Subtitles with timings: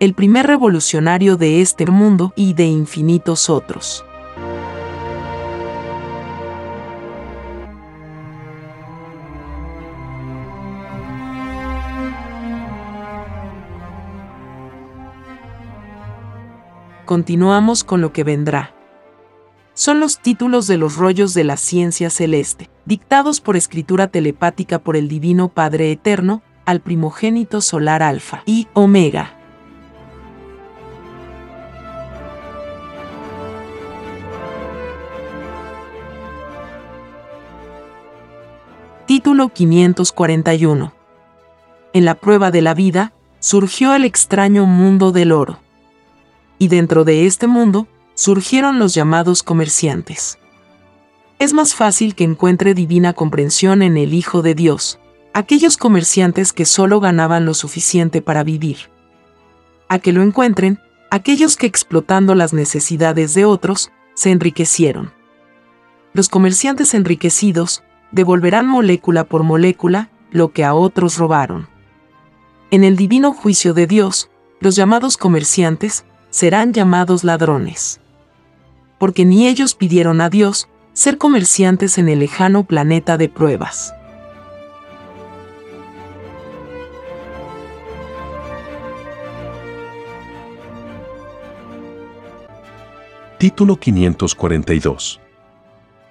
[0.00, 4.04] el primer revolucionario de este mundo y de infinitos otros.
[17.04, 18.74] Continuamos con lo que vendrá.
[19.72, 24.94] Son los títulos de los rollos de la ciencia celeste, dictados por escritura telepática por
[24.94, 29.37] el Divino Padre Eterno, al primogénito solar Alfa y Omega.
[39.08, 40.92] Título 541.
[41.94, 45.60] En la prueba de la vida, surgió el extraño mundo del oro.
[46.58, 50.38] Y dentro de este mundo, surgieron los llamados comerciantes.
[51.38, 55.00] Es más fácil que encuentre divina comprensión en el Hijo de Dios,
[55.32, 58.90] aquellos comerciantes que solo ganaban lo suficiente para vivir.
[59.88, 60.80] A que lo encuentren,
[61.10, 65.14] aquellos que explotando las necesidades de otros, se enriquecieron.
[66.12, 67.82] Los comerciantes enriquecidos
[68.12, 71.68] devolverán molécula por molécula lo que a otros robaron.
[72.70, 74.30] En el divino juicio de Dios,
[74.60, 78.00] los llamados comerciantes serán llamados ladrones.
[78.98, 83.94] Porque ni ellos pidieron a Dios ser comerciantes en el lejano planeta de pruebas.
[93.38, 95.20] Título 542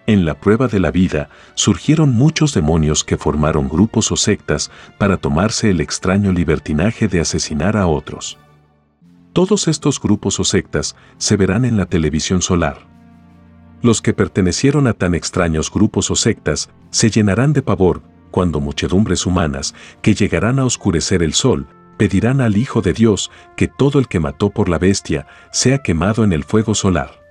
[0.07, 5.17] en la prueba de la vida surgieron muchos demonios que formaron grupos o sectas para
[5.17, 8.37] tomarse el extraño libertinaje de asesinar a otros.
[9.33, 12.87] Todos estos grupos o sectas se verán en la televisión solar.
[13.83, 18.01] Los que pertenecieron a tan extraños grupos o sectas se llenarán de pavor
[18.31, 23.67] cuando muchedumbres humanas, que llegarán a oscurecer el sol, pedirán al Hijo de Dios que
[23.67, 27.26] todo el que mató por la bestia sea quemado en el fuego solar.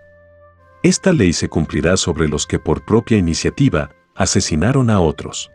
[0.86, 5.50] Esta ley se cumplirá sobre los que por propia iniciativa asesinaron a otros.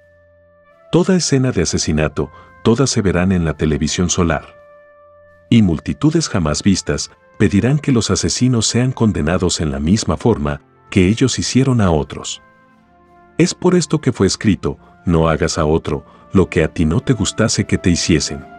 [0.91, 2.29] Toda escena de asesinato,
[2.65, 4.57] todas se verán en la televisión solar.
[5.49, 10.59] Y multitudes jamás vistas pedirán que los asesinos sean condenados en la misma forma
[10.89, 12.41] que ellos hicieron a otros.
[13.37, 16.03] Es por esto que fue escrito, no hagas a otro
[16.33, 18.50] lo que a ti no te gustase que te hiciesen.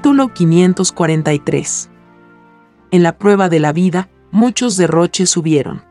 [0.00, 1.90] Título 543.
[2.90, 5.82] En la prueba de la vida, muchos derroches subieron.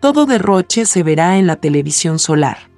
[0.00, 2.70] Todo derroche se verá en la televisión solar.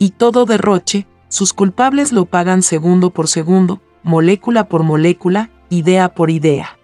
[0.00, 6.30] Y todo derroche, sus culpables lo pagan segundo por segundo, molécula por molécula, idea por
[6.30, 6.76] idea.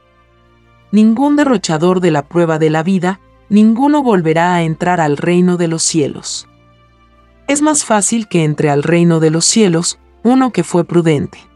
[0.92, 3.18] Ningún derrochador de la prueba de la vida,
[3.48, 6.46] ninguno volverá a entrar al reino de los cielos.
[7.48, 11.51] Es más fácil que entre al reino de los cielos uno que fue prudente.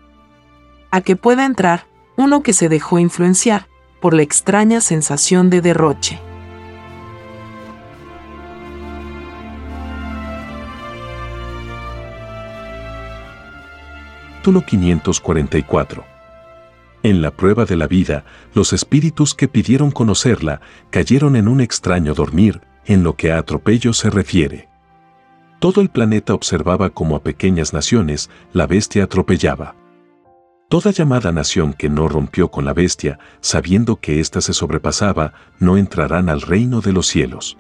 [0.97, 3.69] A que pueda entrar uno que se dejó influenciar
[4.01, 6.19] por la extraña sensación de derroche.
[14.39, 16.03] Título 544
[17.03, 22.15] En la prueba de la vida, los espíritus que pidieron conocerla cayeron en un extraño
[22.15, 24.71] dormir, en lo que a atropello se refiere.
[25.59, 29.75] Todo el planeta observaba como a pequeñas naciones la bestia atropellaba.
[30.69, 35.77] Toda llamada nación que no rompió con la bestia, sabiendo que ésta se sobrepasaba, no
[35.77, 37.57] entrarán al reino de los cielos.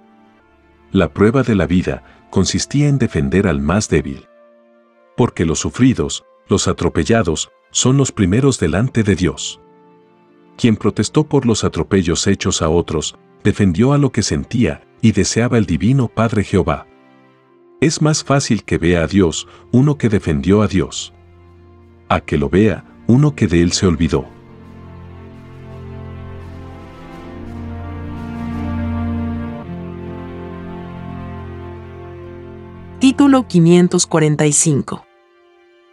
[0.90, 4.26] La prueba de la vida consistía en defender al más débil.
[5.16, 9.60] Porque los sufridos, los atropellados, son los primeros delante de Dios.
[10.56, 15.58] Quien protestó por los atropellos hechos a otros, defendió a lo que sentía y deseaba
[15.58, 16.88] el divino Padre Jehová.
[17.80, 21.12] Es más fácil que vea a Dios uno que defendió a Dios.
[22.08, 24.26] A que lo vea uno que de él se olvidó.
[32.98, 35.04] Título 545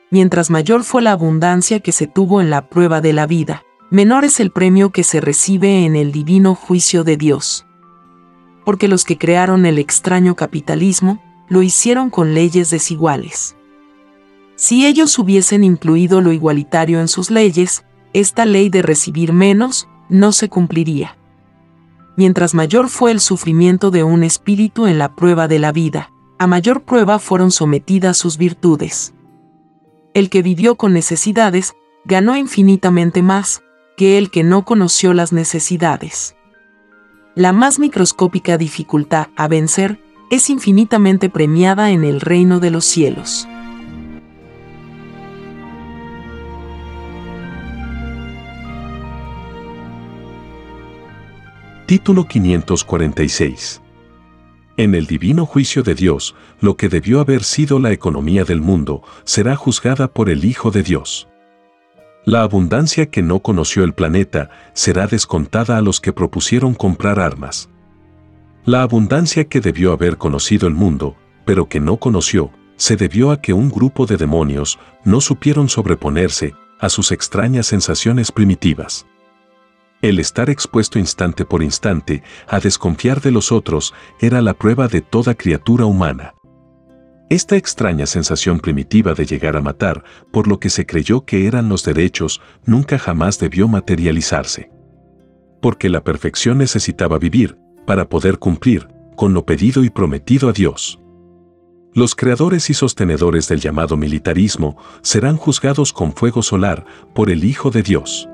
[0.10, 4.25] Mientras mayor fue la abundancia que se tuvo en la prueba de la vida, menor
[4.25, 7.66] es el premio que se recibe en el divino juicio de Dios.
[8.66, 13.56] Porque los que crearon el extraño capitalismo, lo hicieron con leyes desiguales.
[14.63, 17.83] Si ellos hubiesen incluido lo igualitario en sus leyes,
[18.13, 21.18] esta ley de recibir menos no se cumpliría.
[22.15, 26.48] Mientras mayor fue el sufrimiento de un espíritu en la prueba de la vida, a
[26.48, 29.13] mayor prueba fueron sometidas sus virtudes
[30.13, 31.75] el que vivió con necesidades,
[32.06, 33.63] ganó infinitamente más
[33.98, 36.36] que el que no conoció las necesidades.
[37.36, 40.00] La más microscópica dificultad a vencer
[40.30, 43.48] es infinitamente premiada en el reino de los cielos.
[51.94, 53.84] Título 546
[54.78, 59.04] en el divino juicio de Dios, lo que debió haber sido la economía del mundo
[59.25, 61.28] será juzgada por el Hijo de Dios.
[62.25, 67.69] La abundancia que no conoció el planeta será descontada a los que propusieron comprar armas.
[68.66, 73.40] La abundancia que debió haber conocido el mundo, pero que no conoció, se debió a
[73.40, 79.06] que un grupo de demonios no supieron sobreponerse a sus extrañas sensaciones primitivas.
[80.04, 85.00] El estar expuesto instante por instante a desconfiar de los otros era la prueba de
[85.00, 86.34] toda criatura humana.
[87.30, 91.70] Esta extraña sensación primitiva de llegar a matar, por lo que se creyó que eran
[91.70, 94.70] los derechos, nunca jamás debió materializarse.
[95.62, 97.58] Porque la perfección necesitaba vivir,
[97.88, 101.00] para poder cumplir, con lo pedido y prometido a Dios.
[101.94, 106.86] Los creadores y sostenedores del llamado militarismo serán juzgados con fuego solar
[107.16, 108.28] por el Hijo de Dios.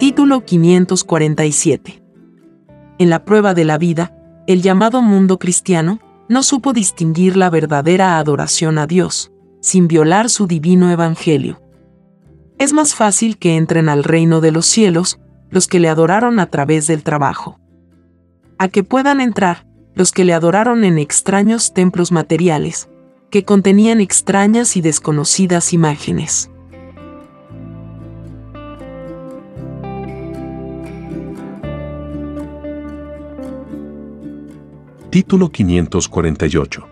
[0.00, 2.02] Título 547.
[2.98, 4.16] En la prueba de la vida,
[4.46, 9.30] el llamado mundo cristiano no supo distinguir la verdadera adoración a Dios,
[9.60, 11.60] sin violar su divino evangelio.
[12.56, 16.46] Es más fácil que entren al reino de los cielos los que le adoraron a
[16.46, 17.60] través del trabajo.
[18.56, 22.88] A que puedan entrar los que le adoraron en extraños templos materiales,
[23.28, 26.50] que contenían extrañas y desconocidas imágenes.
[35.10, 36.88] Título 548.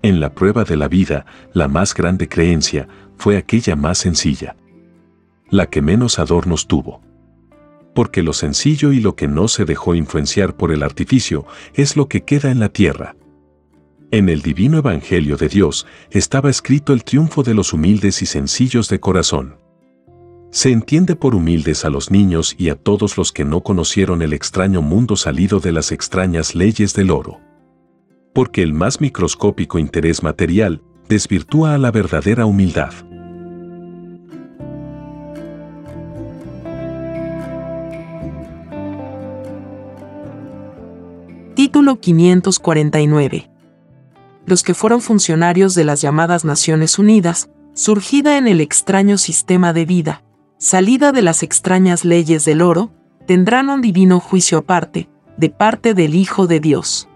[0.00, 4.56] En la prueba de la vida, la más grande creencia fue aquella más sencilla.
[5.50, 7.02] La que menos adornos tuvo.
[7.94, 11.44] Porque lo sencillo y lo que no se dejó influenciar por el artificio
[11.74, 13.14] es lo que queda en la tierra.
[14.10, 18.88] En el divino Evangelio de Dios estaba escrito el triunfo de los humildes y sencillos
[18.88, 19.56] de corazón.
[20.50, 24.32] Se entiende por humildes a los niños y a todos los que no conocieron el
[24.32, 27.38] extraño mundo salido de las extrañas leyes del oro.
[28.32, 32.92] Porque el más microscópico interés material desvirtúa a la verdadera humildad.
[41.54, 43.50] Título 549.
[44.46, 49.84] Los que fueron funcionarios de las llamadas Naciones Unidas, surgida en el extraño sistema de
[49.84, 50.22] vida,
[50.58, 52.90] salida de las extrañas leyes del oro,
[53.26, 57.08] tendrán un divino juicio aparte, de parte del Hijo de Dios.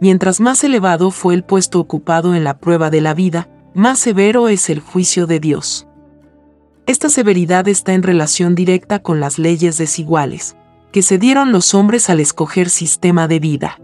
[0.00, 4.48] Mientras más elevado fue el puesto ocupado en la prueba de la vida, más severo
[4.48, 5.86] es el juicio de Dios.
[6.86, 10.56] Esta severidad está en relación directa con las leyes desiguales,
[10.90, 13.78] que se dieron los hombres al escoger sistema de vida.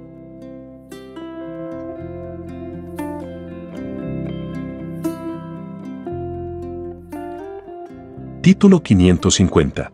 [8.46, 9.90] Título 550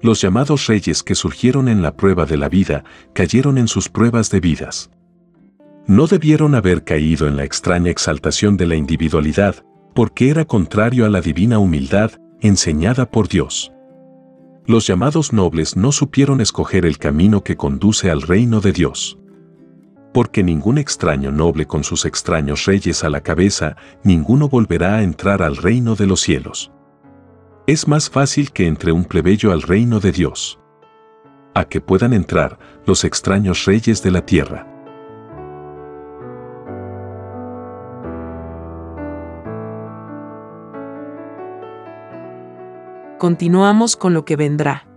[0.00, 4.30] Los llamados reyes que surgieron en la prueba de la vida cayeron en sus pruebas
[4.30, 4.90] de vidas.
[5.86, 9.64] No debieron haber caído en la extraña exaltación de la individualidad,
[9.94, 13.72] porque era contrario a la divina humildad enseñada por Dios.
[14.66, 19.20] Los llamados nobles no supieron escoger el camino que conduce al reino de Dios.
[20.12, 25.42] Porque ningún extraño noble con sus extraños reyes a la cabeza, ninguno volverá a entrar
[25.42, 26.72] al reino de los cielos.
[27.66, 30.58] Es más fácil que entre un plebeyo al reino de Dios.
[31.54, 34.72] A que puedan entrar los extraños reyes de la tierra.
[43.22, 44.88] continuamos con lo que vendrá.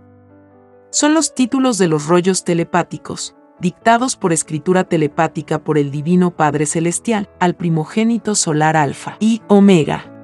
[0.90, 6.66] Son los títulos de los rollos telepáticos, dictados por escritura telepática por el Divino Padre
[6.66, 10.15] Celestial, al primogénito solar Alfa y Omega.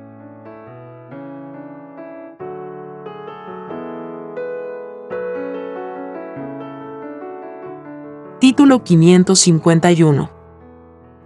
[8.52, 10.30] Título 551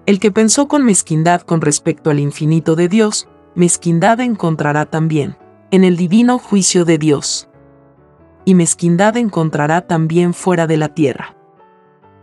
[0.06, 5.36] El que pensó con mezquindad con respecto al infinito de Dios, mezquindad encontrará también
[5.72, 7.48] en el divino juicio de Dios.
[8.44, 11.36] Y mezquindad encontrará también fuera de la tierra.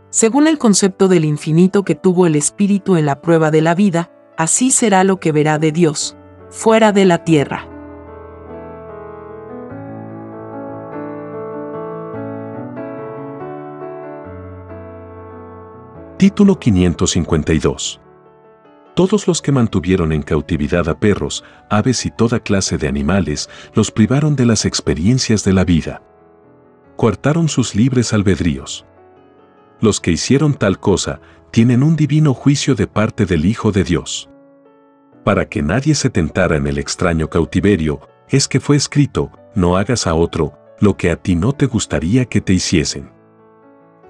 [0.10, 4.10] Según el concepto del infinito que tuvo el Espíritu en la prueba de la vida,
[4.38, 6.16] así será lo que verá de Dios,
[6.50, 7.73] fuera de la tierra.
[16.24, 18.00] Título 552
[18.96, 23.92] todos los que mantuvieron en cautividad a perros, aves y toda clase de animales, los
[23.92, 26.02] privaron de las experiencias de la vida.
[26.96, 28.86] Coartaron sus libres albedríos.
[29.82, 31.20] Los que hicieron tal cosa,
[31.52, 34.30] tienen un divino juicio de parte del Hijo de Dios.
[35.26, 38.00] Para que nadie se tentara en el extraño cautiverio,
[38.30, 42.24] es que fue escrito, no hagas a otro lo que a ti no te gustaría
[42.24, 43.12] que te hiciesen.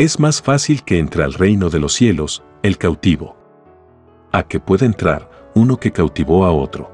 [0.03, 3.37] Es más fácil que entre al reino de los cielos, el cautivo
[4.33, 6.91] a que pueda entrar uno que cautivó a otro.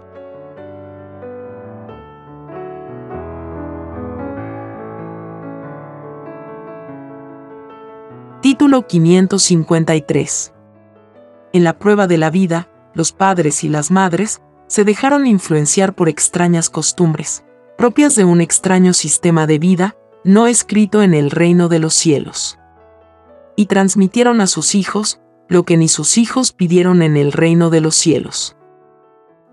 [8.43, 10.53] Título 553
[11.53, 16.09] En la prueba de la vida, los padres y las madres se dejaron influenciar por
[16.09, 17.43] extrañas costumbres,
[17.75, 22.58] propias de un extraño sistema de vida, no escrito en el reino de los cielos.
[23.59, 27.81] Y transmitieron a sus hijos lo que ni sus hijos pidieron en el reino de
[27.81, 28.55] los cielos.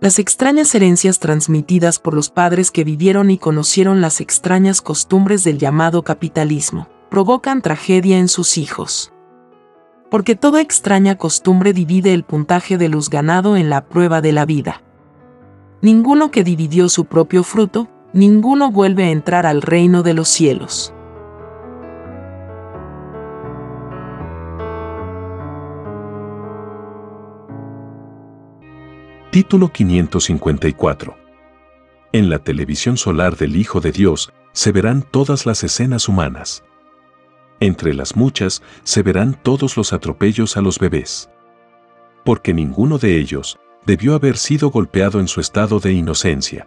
[0.00, 5.58] Las extrañas herencias transmitidas por los padres que vivieron y conocieron las extrañas costumbres del
[5.58, 9.12] llamado capitalismo, provocan tragedia en sus hijos.
[10.08, 14.46] Porque toda extraña costumbre divide el puntaje de luz ganado en la prueba de la
[14.46, 14.84] vida.
[15.82, 20.92] Ninguno que dividió su propio fruto, ninguno vuelve a entrar al reino de los cielos.
[29.37, 31.14] Título 554.
[32.12, 36.64] En la televisión solar del Hijo de Dios se verán todas las escenas humanas.
[37.61, 41.28] Entre las muchas se verán todos los atropellos a los bebés.
[42.25, 46.66] Porque ninguno de ellos debió haber sido golpeado en su estado de inocencia.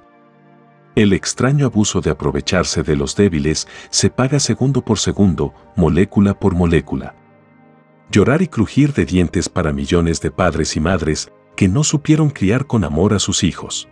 [0.94, 6.54] El extraño abuso de aprovecharse de los débiles se paga segundo por segundo, molécula por
[6.54, 7.16] molécula.
[8.12, 12.68] Llorar y crujir de dientes para millones de padres y madres que no supieron criar
[12.68, 13.89] con amor a sus hijos.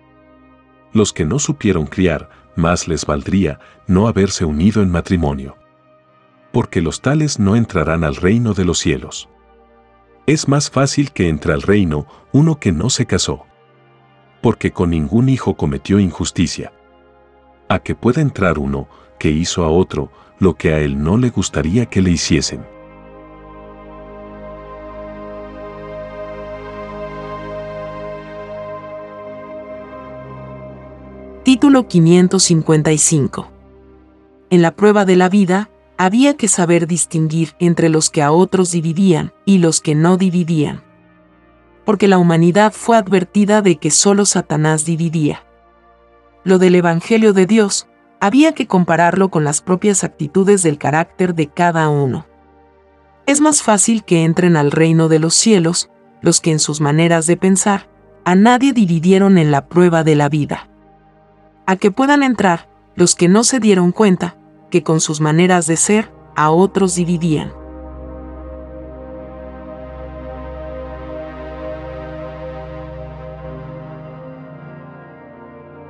[0.94, 5.58] Los que no supieron criar, más les valdría no haberse unido en matrimonio.
[6.54, 9.28] Porque los tales no entrarán al reino de los cielos.
[10.28, 13.46] Es más fácil que entre al reino uno que no se casó.
[14.42, 16.72] Porque con ningún hijo cometió injusticia.
[17.68, 18.88] A que pueda entrar uno
[19.20, 20.10] que hizo a otro
[20.40, 22.66] lo que a él no le gustaría que le hiciesen.
[31.58, 33.52] Título 555.
[34.52, 38.70] En la prueba de la vida, había que saber distinguir entre los que a otros
[38.70, 40.84] dividían y los que no dividían.
[41.84, 45.48] Porque la humanidad fue advertida de que solo Satanás dividía.
[46.44, 47.88] Lo del Evangelio de Dios,
[48.20, 52.28] había que compararlo con las propias actitudes del carácter de cada uno.
[53.26, 55.90] Es más fácil que entren al reino de los cielos
[56.22, 57.90] los que en sus maneras de pensar,
[58.26, 60.70] a nadie dividieron en la prueba de la vida
[61.68, 64.38] A que puedan entrar los que no se dieron cuenta
[64.72, 67.54] que con sus maneras de ser a otros dividían.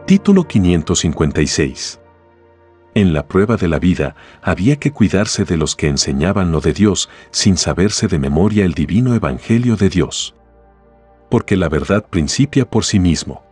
[0.05, 2.01] Título 556
[2.98, 6.74] en la prueba de la vida había que cuidarse de los que enseñaban lo de
[6.74, 10.34] Dios sin saberse de memoria el divino Evangelio de Dios.
[11.29, 13.47] Porque la verdad principia por sí mismo.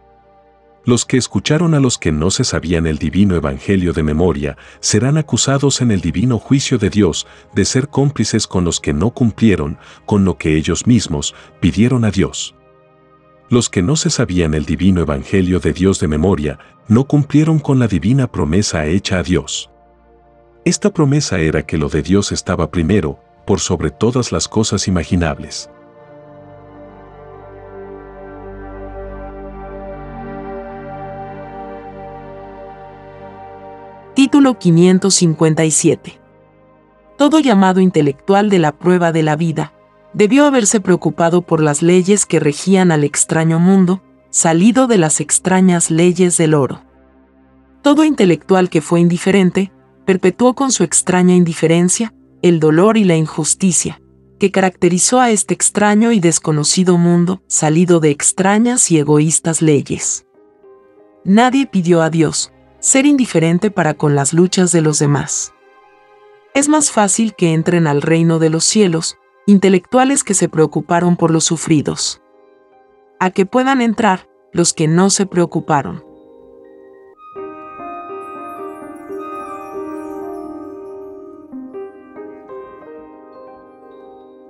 [0.86, 5.18] Los que escucharon a los que no se sabían el divino Evangelio de memoria serán
[5.18, 7.26] acusados en el divino juicio de Dios
[7.56, 12.12] de ser cómplices con los que no cumplieron con lo que ellos mismos pidieron a
[12.12, 12.54] Dios.
[13.50, 17.80] Los que no se sabían el divino Evangelio de Dios de memoria no cumplieron con
[17.80, 19.72] la divina promesa hecha a Dios.
[20.66, 25.70] Esta promesa era que lo de Dios estaba primero, por sobre todas las cosas imaginables.
[34.16, 36.22] Título 557
[37.18, 39.74] Todo llamado intelectual de la prueba de la vida,
[40.14, 45.92] debió haberse preocupado por las leyes que regían al extraño mundo, salido de las extrañas
[45.92, 46.82] leyes del oro.
[47.82, 49.74] Todo intelectual que fue indiferente,
[50.06, 54.02] perpetuó con su extraña indiferencia el dolor y la injusticia,
[54.40, 60.26] que caracterizó a este extraño y desconocido mundo, salido de extrañas y egoístas leyes.
[61.26, 62.54] Nadie pidió a Dios
[62.86, 65.56] ser indiferente para con las luchas de los demás.
[66.54, 71.32] Es más fácil que entren al reino de los cielos intelectuales que se preocuparon por
[71.32, 72.22] los sufridos.
[73.20, 76.06] A que puedan entrar los que no se preocuparon.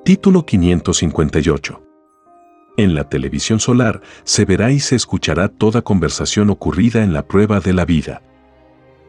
[0.04, 1.85] Título 558
[2.77, 7.60] en la televisión solar se verá y se escuchará toda conversación ocurrida en la prueba
[7.60, 8.22] de la vida.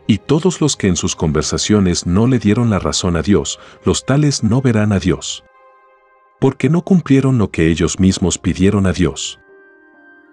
[0.07, 4.07] Y todos los que en sus conversaciones no le dieron la razón a Dios, los
[4.07, 5.43] tales no verán a Dios
[6.39, 9.41] porque no cumplieron lo que ellos mismos pidieron a Dios.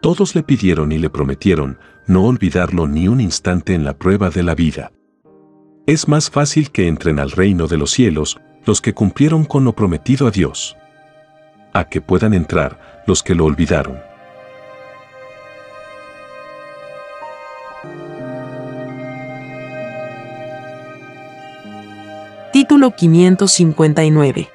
[0.01, 4.43] Todos le pidieron y le prometieron no olvidarlo ni un instante en la prueba de
[4.43, 4.91] la vida.
[5.85, 9.73] Es más fácil que entren al reino de los cielos los que cumplieron con lo
[9.73, 10.75] prometido a Dios,
[11.73, 13.99] a que puedan entrar los que lo olvidaron.
[22.51, 24.49] Título 559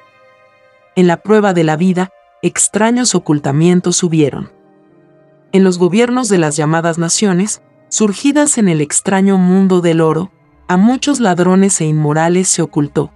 [0.99, 2.09] en la prueba de la vida,
[2.41, 4.51] extraños ocultamientos hubieron.
[5.53, 10.29] En los gobiernos de las llamadas naciones, surgidas en el extraño mundo del oro,
[10.67, 13.13] a muchos ladrones e inmorales se ocultó.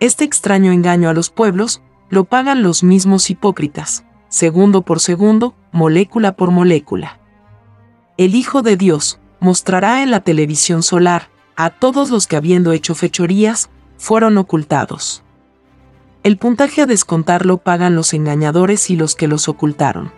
[0.00, 6.32] Este extraño engaño a los pueblos lo pagan los mismos hipócritas, segundo por segundo, molécula
[6.32, 7.18] por molécula.
[8.16, 12.94] El Hijo de Dios mostrará en la televisión solar a todos los que habiendo hecho
[12.94, 15.24] fechorías, fueron ocultados.
[16.22, 20.12] El puntaje a descontar lo pagan los engañadores y los que los ocultaron.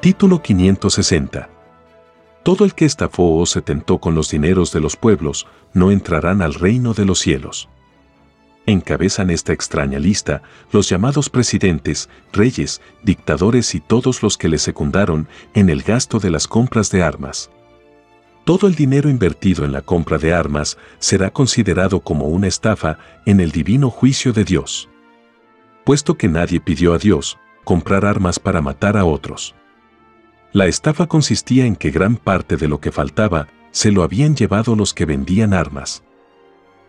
[0.00, 1.59] Título 560
[2.42, 6.40] Todo el que estafó o se tentó con los dineros de los pueblos no entrarán
[6.40, 7.68] al reino de los cielos.
[8.66, 15.28] Encabezan esta extraña lista los llamados presidentes, reyes, dictadores y todos los que le secundaron
[15.54, 17.50] en el gasto de las compras de armas.
[18.44, 23.40] Todo el dinero invertido en la compra de armas será considerado como una estafa en
[23.40, 24.88] el divino juicio de Dios.
[25.84, 29.54] Puesto que nadie pidió a Dios comprar armas para matar a otros.
[30.52, 34.74] La estafa consistía en que gran parte de lo que faltaba se lo habían llevado
[34.74, 36.02] los que vendían armas.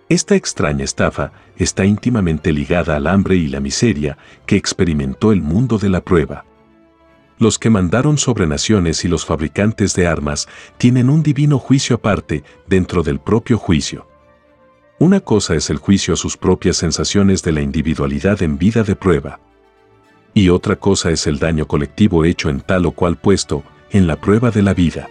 [0.10, 5.78] Esta extraña estafa está íntimamente ligada al hambre y la miseria que experimentó el mundo
[5.78, 6.44] de la prueba.
[7.38, 10.48] Los que mandaron sobre naciones y los fabricantes de armas
[10.78, 14.08] tienen un divino juicio aparte dentro del propio juicio.
[15.00, 18.96] Una cosa es el juicio a sus propias sensaciones de la individualidad en vida de
[18.96, 19.40] prueba.
[20.34, 24.16] Y otra cosa es el daño colectivo hecho en tal o cual puesto en la
[24.16, 25.10] prueba de la vida.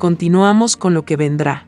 [0.00, 1.66] continuamos con lo que vendrá.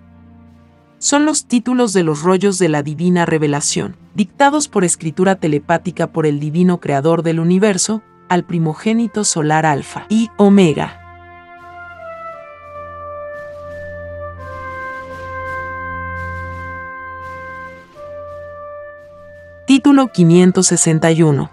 [0.99, 6.27] Son los títulos de los rollos de la divina revelación, dictados por escritura telepática por
[6.27, 11.02] el divino creador del universo, al primogénito solar Alfa y Omega.
[19.65, 21.53] Título 561.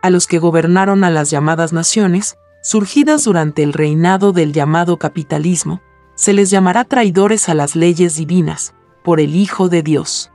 [0.00, 5.82] A los que gobernaron a las llamadas naciones, surgidas durante el reinado del llamado capitalismo,
[6.14, 8.72] se les llamará traidores a las leyes divinas,
[9.04, 10.32] por el Hijo de Dios.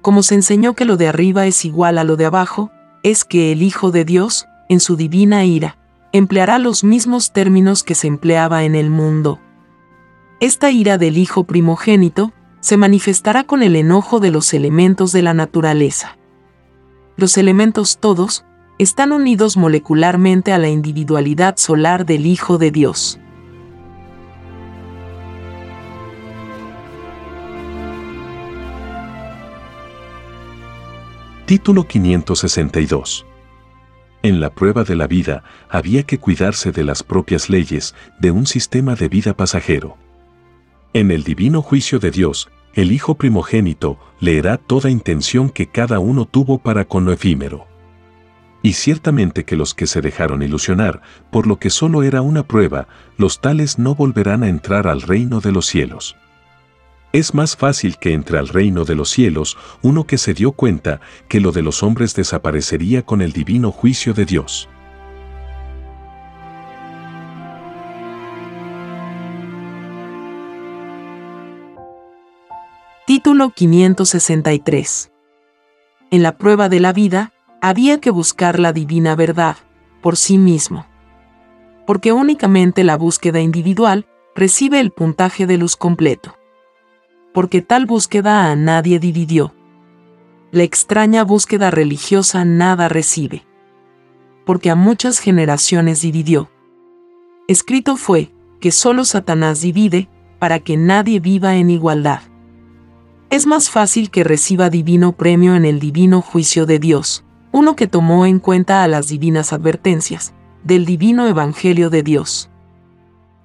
[0.00, 2.70] Como se enseñó que lo de arriba es igual a lo de abajo,
[3.02, 5.76] es que el Hijo de Dios, en su divina ira,
[6.12, 9.38] empleará los mismos términos que se empleaba en el mundo.
[10.40, 12.32] Esta ira del Hijo primogénito
[12.64, 16.16] se manifestará con el enojo de los elementos de la naturaleza.
[17.14, 18.46] Los elementos todos
[18.78, 23.20] están unidos molecularmente a la individualidad solar del Hijo de Dios.
[31.44, 33.26] Título 562
[34.22, 38.46] en la prueba de la vida había que cuidarse de las propias leyes de un
[38.46, 39.98] sistema de vida pasajero.
[40.94, 46.24] En el divino juicio de Dios, el Hijo primogénito leerá toda intención que cada uno
[46.24, 47.66] tuvo para con lo efímero.
[48.62, 52.88] Y ciertamente que los que se dejaron ilusionar por lo que solo era una prueba,
[53.16, 56.16] los tales no volverán a entrar al reino de los cielos.
[57.12, 61.00] Es más fácil que entre al reino de los cielos uno que se dio cuenta
[61.28, 64.68] que lo de los hombres desaparecería con el divino juicio de Dios.
[73.24, 75.10] Título 563
[76.10, 77.32] En la prueba de la vida,
[77.62, 79.56] había que buscar la divina verdad,
[80.02, 80.84] por sí mismo.
[81.86, 86.36] Porque únicamente la búsqueda individual recibe el puntaje de luz completo
[87.32, 89.54] porque tal búsqueda a nadie dividió.
[90.52, 93.46] La extraña búsqueda religiosa nada recibe,
[94.44, 96.50] porque a muchas generaciones dividió.
[97.48, 102.20] Escrito fue que solo Satanás divide para que nadie viva en igualdad.
[103.34, 107.88] Es más fácil que reciba divino premio en el divino juicio de Dios, uno que
[107.88, 112.48] tomó en cuenta a las divinas advertencias del divino evangelio de Dios,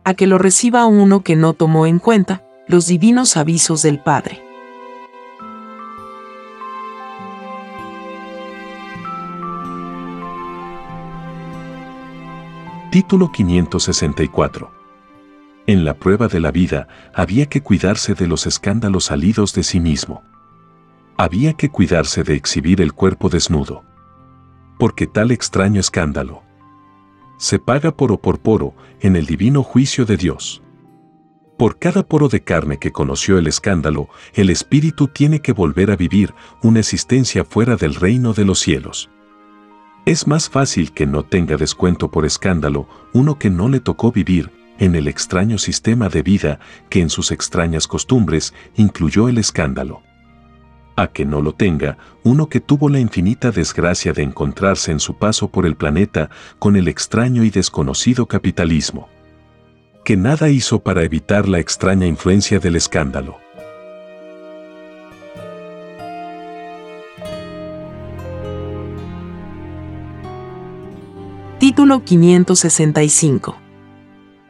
[0.04, 4.44] a que lo reciba uno que no tomó en cuenta los divinos avisos del Padre.
[12.92, 14.79] Título 564
[15.70, 19.80] En la prueba de la vida había que cuidarse de los escándalos salidos de sí
[19.80, 20.24] mismo.
[21.16, 23.84] Había que cuidarse de exhibir el cuerpo desnudo.
[24.80, 26.42] Porque tal extraño escándalo
[27.38, 30.64] se paga poro por poro en el divino juicio de Dios.
[31.56, 35.96] Por cada poro de carne que conoció el escándalo, el espíritu tiene que volver a
[35.96, 39.12] vivir una existencia fuera del reino de los cielos.
[40.08, 44.58] Es más fácil que no tenga descuento por escándalo uno que no le tocó vivir
[44.80, 50.02] en el extraño sistema de vida que en sus extrañas costumbres incluyó el escándalo.
[50.96, 55.18] A que no lo tenga uno que tuvo la infinita desgracia de encontrarse en su
[55.18, 59.08] paso por el planeta con el extraño y desconocido capitalismo
[60.10, 63.38] que nada hizo para evitar la extraña influencia del escándalo.
[71.60, 73.69] Título 565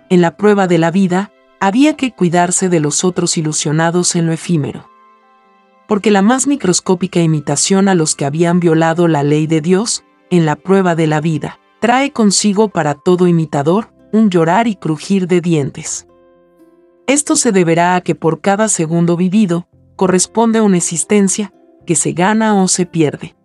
[0.10, 4.32] En la prueba de la vida, había que cuidarse de los otros ilusionados en lo
[4.34, 4.89] efímero.
[5.88, 10.45] Porque la más microscópica imitación a los que habían violado la ley de Dios, en
[10.45, 15.41] la prueba de la vida, trae consigo para todo imitador un llorar y crujir de
[15.41, 16.08] dientes.
[17.08, 21.54] Esto se deberá a que por cada segundo vivido corresponde una existencia
[21.86, 23.36] que se gana o se pierde.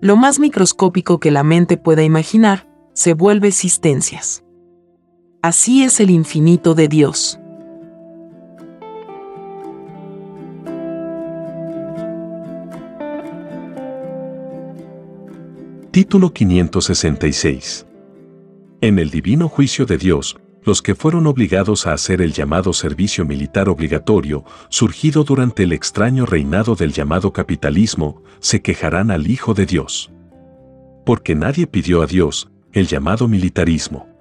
[0.00, 4.44] Lo más microscópico que la mente pueda imaginar se vuelve existencias.
[5.42, 7.38] Así es el infinito de Dios.
[15.90, 17.88] Título 566
[18.80, 23.24] en el divino juicio de Dios, los que fueron obligados a hacer el llamado servicio
[23.24, 29.66] militar obligatorio, surgido durante el extraño reinado del llamado capitalismo, se quejarán al Hijo de
[29.66, 30.12] Dios.
[31.04, 34.17] Porque nadie pidió a Dios el llamado militarismo.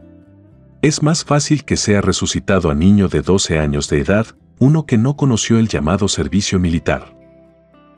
[0.84, 4.28] Es más fácil que sea resucitado a niño de 12 años de edad,
[4.60, 7.18] uno que no conoció el llamado servicio militar.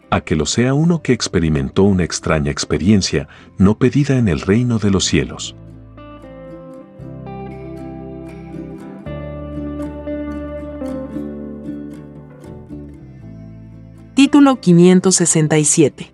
[0.10, 4.80] A que lo sea uno que experimentó una extraña experiencia no pedida en el reino
[4.80, 5.58] de los cielos.
[14.16, 16.14] Título 567.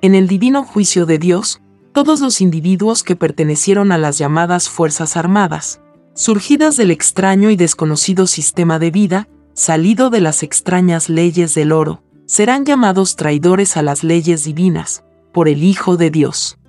[0.00, 1.60] En el divino juicio de Dios,
[1.98, 5.80] todos los individuos que pertenecieron a las llamadas Fuerzas Armadas,
[6.14, 12.04] surgidas del extraño y desconocido sistema de vida, salido de las extrañas leyes del oro,
[12.24, 16.60] serán llamados traidores a las leyes divinas, por el Hijo de Dios.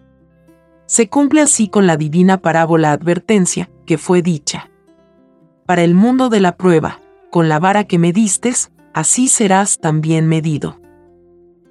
[0.88, 4.72] Se cumple así con la divina parábola advertencia que fue dicha.
[5.68, 10.28] para el mundo de la prueba, con la vara que me distes, así serás también
[10.28, 10.82] medido.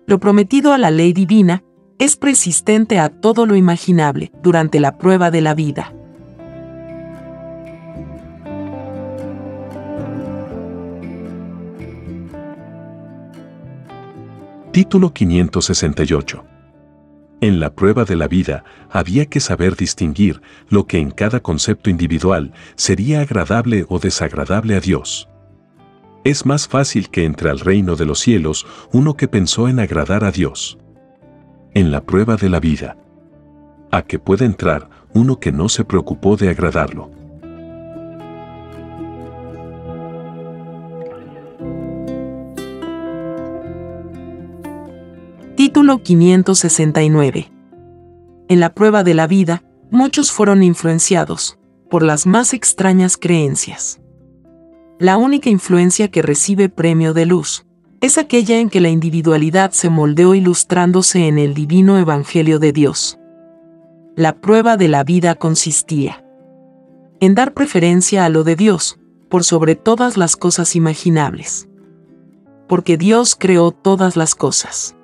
[0.07, 1.65] Lo prometido a la ley divina
[1.99, 5.93] es persistente a todo lo imaginable durante la prueba de la vida.
[14.73, 16.45] Título 568
[17.41, 21.89] en la prueba de la vida había que saber distinguir lo que en cada concepto
[21.89, 25.29] individual sería agradable o desagradable a Dios.
[26.25, 30.25] Es más fácil que entre al reino de los cielos uno que pensó en agradar
[30.25, 30.79] a Dios.
[31.75, 32.97] En la prueba de la vida.
[33.91, 37.11] A que puede entrar uno que no se preocupó de agradarlo.
[45.57, 47.53] Título 569.
[48.49, 51.59] En la prueba de la vida, muchos fueron influenciados
[51.91, 54.01] por las más extrañas creencias.
[54.99, 57.68] La única influencia que recibe premio de luz
[58.01, 63.19] es aquella en que la individualidad se moldeó ilustrándose en el divino Evangelio de Dios.
[64.17, 66.25] La prueba de la vida consistía
[67.21, 71.69] en dar preferencia a lo de Dios, por sobre todas las cosas imaginables.
[72.69, 74.95] Porque Dios creó todas las cosas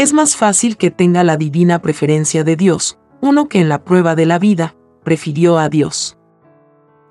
[0.00, 4.14] es más fácil que tenga la divina preferencia de Dios, uno que en la prueba
[4.14, 6.16] de la vida prefirió a Dios.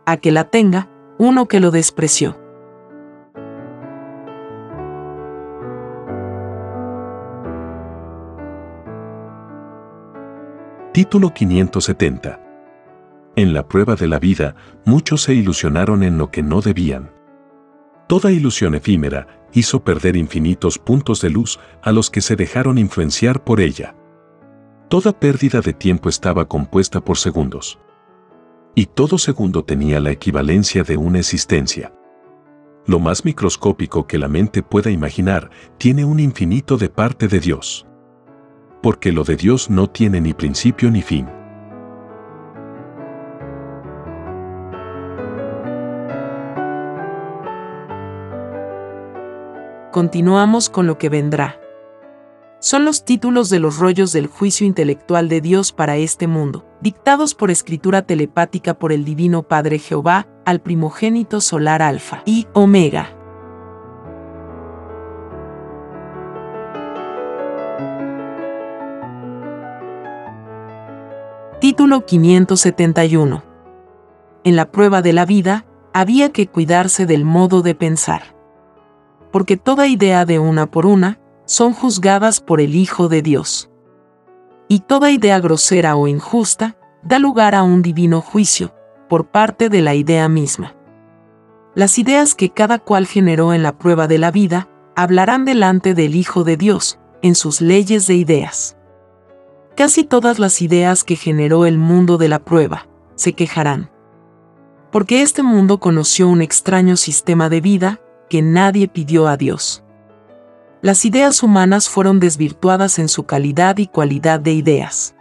[0.08, 2.40] A que la tenga, uno que lo despreció.
[10.92, 12.42] Título 570
[13.36, 17.12] En la prueba de la vida, muchos se ilusionaron en lo que no debían.
[18.08, 23.44] Toda ilusión efímera hizo perder infinitos puntos de luz a los que se dejaron influenciar
[23.44, 23.96] por ella.
[24.88, 27.78] Toda pérdida de tiempo estaba compuesta por segundos.
[28.74, 31.94] Y todo segundo tenía la equivalencia de una existencia.
[32.88, 37.86] Lo más microscópico que la mente pueda imaginar tiene un infinito de parte de Dios.
[38.82, 41.28] Porque lo de Dios no tiene ni principio ni fin.
[50.00, 51.60] continuamos con lo que vendrá.
[52.60, 57.36] Son los títulos de los rollos del juicio intelectual de Dios para este mundo, dictados
[57.36, 63.19] por escritura telepática por el Divino Padre Jehová al primogénito solar Alfa y Omega.
[71.60, 73.44] Título 571.
[74.44, 78.40] En la prueba de la vida, había que cuidarse del modo de pensar
[79.32, 83.70] porque toda idea de una por una son juzgadas por el Hijo de Dios.
[84.68, 88.74] Y toda idea grosera o injusta da lugar a un divino juicio
[89.08, 90.76] por parte de la idea misma.
[91.76, 96.16] Las ideas que cada cual generó en la prueba de la vida hablarán delante del
[96.16, 98.76] Hijo de Dios en sus leyes de ideas.
[99.80, 103.90] Casi todas las ideas que generó el mundo de la prueba se quejarán.
[104.92, 109.86] Porque este mundo conoció un extraño sistema de vida que nadie pidió a Dios.
[110.82, 115.16] Las ideas humanas fueron desvirtuadas en su calidad y cualidad de ideas.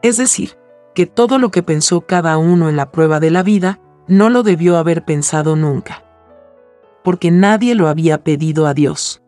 [0.00, 0.56] Es decir,
[0.94, 4.44] que todo lo que pensó cada uno en la prueba de la vida, no lo
[4.44, 6.04] debió haber pensado nunca.
[7.02, 9.24] Porque nadie lo había pedido a Dios.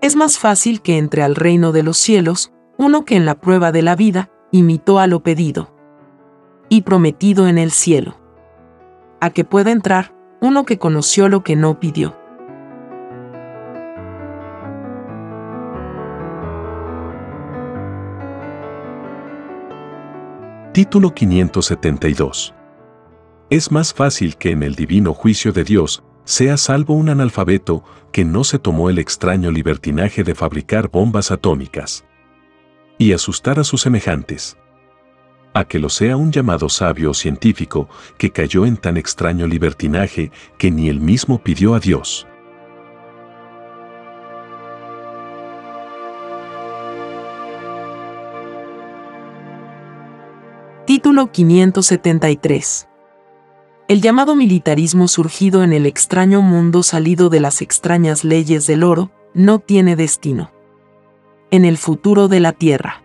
[0.00, 3.72] Es más fácil que entre al reino de los cielos uno que en la prueba
[3.72, 5.72] de la vida imitó a lo pedido
[6.68, 8.18] y prometido en el cielo.
[9.20, 12.16] A que pueda entrar uno que conoció lo que no pidió.
[20.72, 22.54] Título 572
[23.48, 28.26] Es más fácil que en el divino juicio de Dios sea salvo un analfabeto que
[28.26, 32.04] no se tomó el extraño libertinaje de fabricar bombas atómicas
[32.98, 34.56] y asustar a sus semejantes
[35.56, 40.30] a que lo sea un llamado sabio o científico que cayó en tan extraño libertinaje
[40.58, 42.26] que ni él mismo pidió a Dios.
[50.84, 52.88] Título 573
[53.88, 59.10] El llamado militarismo surgido en el extraño mundo salido de las extrañas leyes del oro
[59.32, 60.55] no tiene destino.
[61.50, 63.02] En el futuro de la Tierra.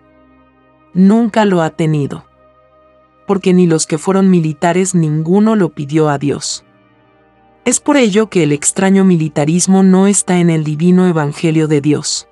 [0.93, 2.25] Nunca lo ha tenido
[3.31, 6.65] porque ni los que fueron militares ninguno lo pidió a Dios.
[7.63, 12.27] Es por ello que el extraño militarismo no está en el divino Evangelio de Dios.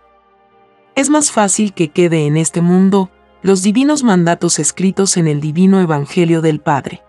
[0.95, 3.09] Es más fácil que quede en este mundo
[3.41, 7.01] los divinos mandatos escritos en el divino Evangelio del Padre.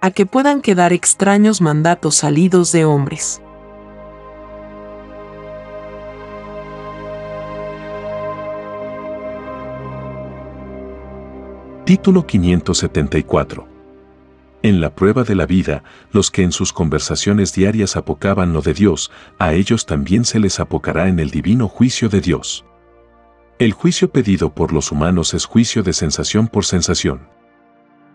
[0.00, 3.40] a que puedan quedar extraños mandatos salidos de hombres.
[11.88, 13.66] Título 574.
[14.62, 18.74] En la prueba de la vida, los que en sus conversaciones diarias apocaban lo de
[18.74, 22.66] Dios, a ellos también se les apocará en el divino juicio de Dios.
[23.58, 27.26] El juicio pedido por los humanos es juicio de sensación por sensación.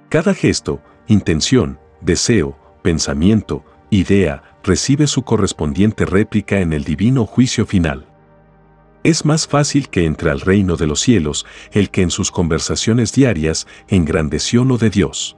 [0.07, 8.05] Cada gesto, intención, deseo, pensamiento, idea, recibe su correspondiente réplica en el divino juicio final.
[9.03, 13.11] Es más fácil que entre al reino de los cielos el que en sus conversaciones
[13.11, 15.35] diarias engrandeció lo de Dios.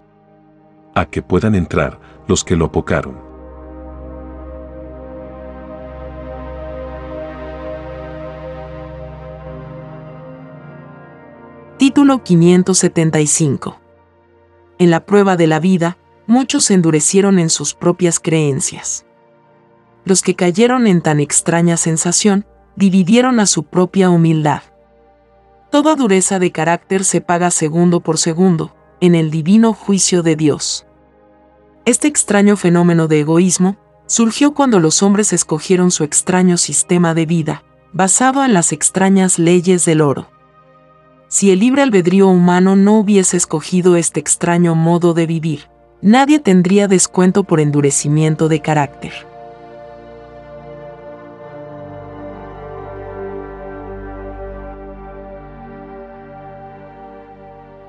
[0.93, 3.19] A que puedan entrar los que lo apocaron.
[11.77, 13.81] Título 575
[14.77, 15.97] En la prueba de la vida,
[16.27, 19.07] muchos se endurecieron en sus propias creencias.
[20.05, 22.45] Los que cayeron en tan extraña sensación,
[22.75, 24.61] dividieron a su propia humildad.
[25.71, 30.85] Toda dureza de carácter se paga segundo por segundo, en el divino juicio de Dios.
[31.85, 37.63] Este extraño fenómeno de egoísmo surgió cuando los hombres escogieron su extraño sistema de vida,
[37.93, 40.27] basado en las extrañas leyes del oro.
[41.27, 45.69] Si el libre albedrío humano no hubiese escogido este extraño modo de vivir,
[46.01, 49.13] nadie tendría descuento por endurecimiento de carácter.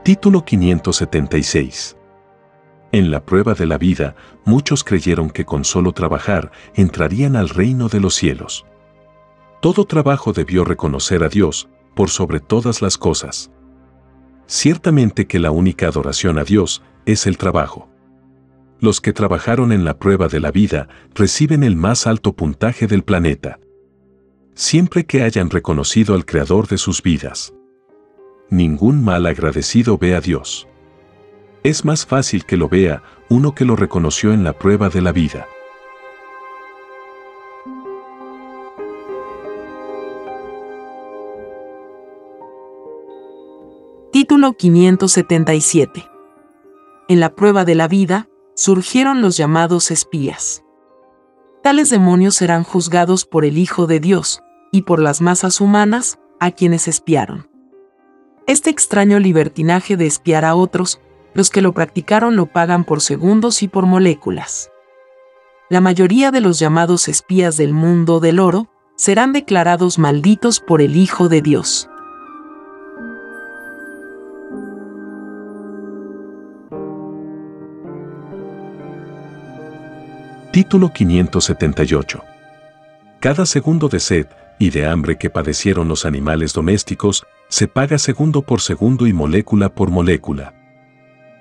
[0.06, 1.96] Título 576.
[2.92, 4.14] En la prueba de la vida,
[4.44, 8.64] muchos creyeron que con solo trabajar entrarían al reino de los cielos.
[9.60, 13.50] Todo trabajo debió reconocer a Dios por sobre todas las cosas.
[14.46, 17.88] Ciertamente que la única adoración a Dios es el trabajo.
[18.78, 23.02] Los que trabajaron en la prueba de la vida reciben el más alto puntaje del
[23.02, 23.58] planeta.
[24.54, 27.55] Siempre que hayan reconocido al Creador de sus vidas
[28.50, 30.68] ningún mal agradecido ve a Dios.
[31.62, 35.12] Es más fácil que lo vea uno que lo reconoció en la prueba de la
[35.12, 35.46] vida.
[44.12, 46.08] Título 577
[47.08, 50.62] En la prueba de la vida, surgieron los llamados espías.
[51.62, 54.40] Tales demonios serán juzgados por el Hijo de Dios,
[54.72, 57.55] y por las masas humanas, a quienes espiaron.
[58.46, 61.00] Este extraño libertinaje de espiar a otros,
[61.34, 64.70] los que lo practicaron lo pagan por segundos y por moléculas.
[65.68, 70.96] La mayoría de los llamados espías del mundo del oro serán declarados malditos por el
[70.96, 71.90] Hijo de Dios.
[80.52, 82.22] Título 578
[83.18, 84.26] Cada segundo de sed
[84.60, 89.74] y de hambre que padecieron los animales domésticos se paga segundo por segundo y molécula
[89.74, 90.54] por molécula.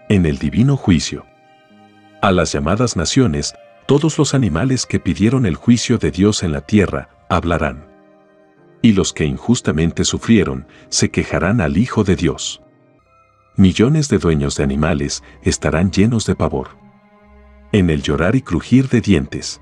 [0.07, 1.25] En el divino juicio.
[2.21, 3.55] A las llamadas naciones,
[3.87, 7.87] todos los animales que pidieron el juicio de Dios en la tierra, hablarán.
[8.81, 12.61] Y los que injustamente sufrieron, se quejarán al Hijo de Dios.
[13.57, 16.69] Millones de dueños de animales estarán llenos de pavor.
[17.71, 19.59] En el llorar y crujir de dientes.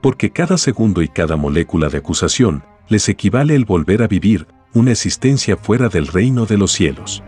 [0.00, 4.92] Porque cada segundo y cada molécula de acusación les equivale el volver a vivir una
[4.92, 7.22] existencia fuera del reino de los cielos.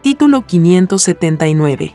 [0.00, 1.94] Título 579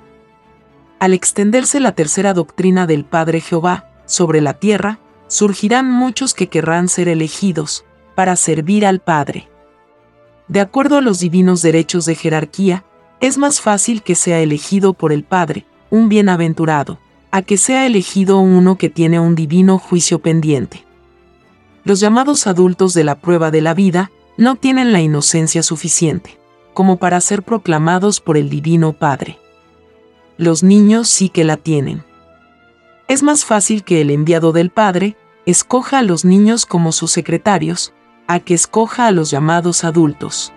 [1.00, 6.88] Al extenderse la tercera doctrina del Padre Jehová sobre la tierra, surgirán muchos que querrán
[6.88, 7.84] ser elegidos
[8.14, 9.48] para servir al Padre.
[10.48, 12.84] De acuerdo a los divinos derechos de jerarquía,
[13.22, 16.98] es más fácil que sea elegido por el Padre, un bienaventurado,
[17.30, 20.86] a que sea elegido uno que tiene un divino juicio pendiente.
[21.84, 26.40] Los llamados adultos de la prueba de la vida no tienen la inocencia suficiente,
[26.74, 29.38] como para ser proclamados por el Divino Padre.
[30.38, 32.04] Los niños sí que la tienen.
[33.08, 35.16] Es más fácil que el enviado del Padre
[35.46, 37.94] escoja a los niños como sus secretarios,
[38.28, 40.54] a que escoja a los llamados adultos.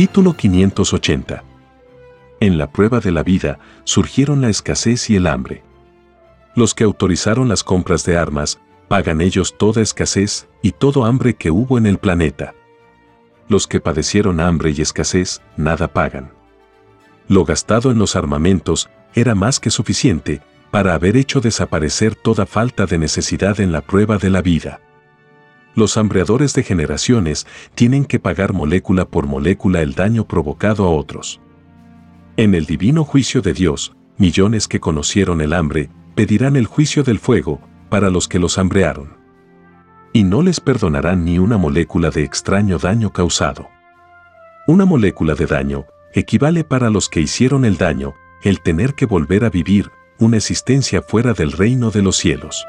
[0.00, 1.44] Título 580.
[2.40, 5.62] En la prueba de la vida surgieron la escasez y el hambre.
[6.56, 11.50] Los que autorizaron las compras de armas pagan ellos toda escasez y todo hambre que
[11.50, 12.54] hubo en el planeta.
[13.46, 16.32] Los que padecieron hambre y escasez nada pagan.
[17.28, 20.40] Lo gastado en los armamentos era más que suficiente
[20.70, 24.80] para haber hecho desaparecer toda falta de necesidad en la prueba de la vida.
[25.74, 31.40] Los hambreadores de generaciones tienen que pagar molécula por molécula el daño provocado a otros.
[32.36, 37.18] En el divino juicio de Dios, millones que conocieron el hambre pedirán el juicio del
[37.18, 39.16] fuego para los que los hambrearon.
[40.12, 43.68] Y no les perdonarán ni una molécula de extraño daño causado.
[44.66, 49.44] Una molécula de daño equivale para los que hicieron el daño el tener que volver
[49.44, 52.66] a vivir una existencia fuera del reino de los cielos.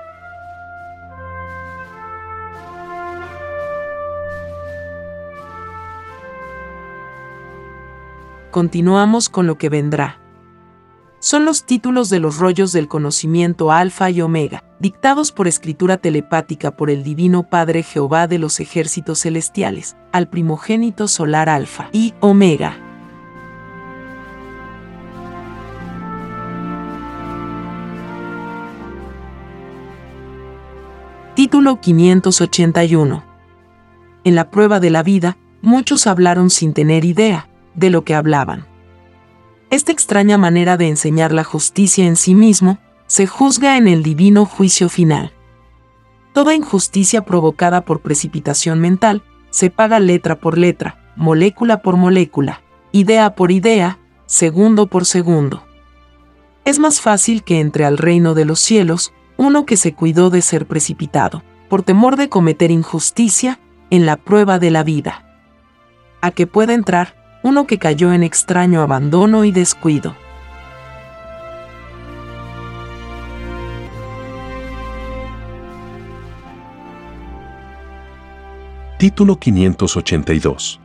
[8.51, 10.19] Continuamos con lo que vendrá.
[11.19, 16.71] Son los títulos de los rollos del conocimiento alfa y omega, dictados por escritura telepática
[16.71, 22.75] por el Divino Padre Jehová de los ejércitos celestiales, al primogénito solar alfa y omega.
[31.35, 33.23] Título 581.
[34.25, 37.47] En la prueba de la vida, muchos hablaron sin tener idea
[37.81, 38.65] de lo que hablaban.
[39.69, 42.77] Esta extraña manera de enseñar la justicia en sí mismo
[43.07, 45.33] se juzga en el divino juicio final.
[46.31, 52.61] Toda injusticia provocada por precipitación mental se paga letra por letra, molécula por molécula,
[52.93, 55.65] idea por idea, segundo por segundo.
[56.63, 60.41] Es más fácil que entre al reino de los cielos uno que se cuidó de
[60.41, 63.59] ser precipitado, por temor de cometer injusticia,
[63.89, 65.25] en la prueba de la vida.
[66.21, 70.15] A que pueda entrar uno que cayó en extraño abandono y descuido.
[78.97, 80.79] Título 582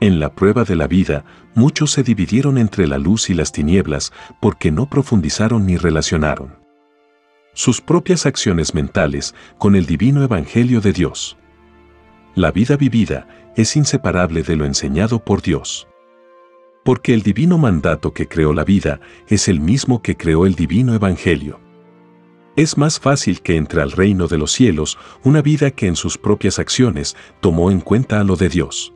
[0.00, 4.12] En la prueba de la vida, muchos se dividieron entre la luz y las tinieblas
[4.40, 6.64] porque no profundizaron ni relacionaron
[7.54, 11.36] sus propias acciones mentales con el divino Evangelio de Dios.
[12.36, 15.86] La vida vivida es inseparable de lo enseñado por Dios.
[16.82, 20.94] Porque el divino mandato que creó la vida es el mismo que creó el divino
[20.94, 21.60] Evangelio.
[22.56, 26.18] Es más fácil que entre al reino de los cielos una vida que en sus
[26.18, 28.92] propias acciones tomó en cuenta a lo de Dios.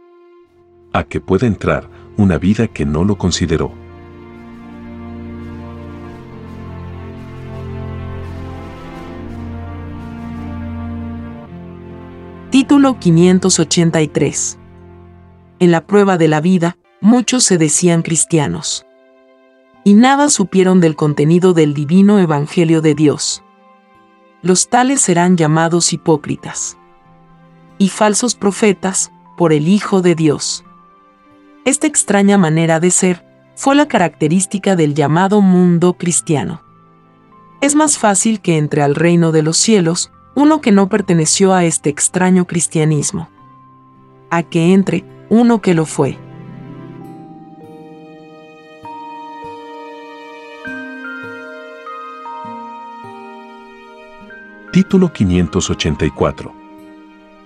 [0.93, 3.73] A que pueda entrar una vida que no lo consideró.
[12.89, 14.59] Título 583.
[15.59, 18.87] En la prueba de la vida, muchos se decían cristianos.
[19.85, 23.45] Y nada supieron del contenido del divino Evangelio de Dios.
[24.41, 26.79] Los tales serán llamados hipócritas.
[27.77, 30.65] Y falsos profetas, por el Hijo de Dios.
[31.67, 33.23] Esta extraña manera de ser
[33.55, 36.63] fue la característica del llamado mundo cristiano.
[37.61, 41.65] Es más fácil que entre al reino de los cielos uno que no perteneció a
[41.65, 43.29] este extraño cristianismo.
[44.31, 46.17] A que entre uno que lo fue.
[54.73, 56.53] Título 584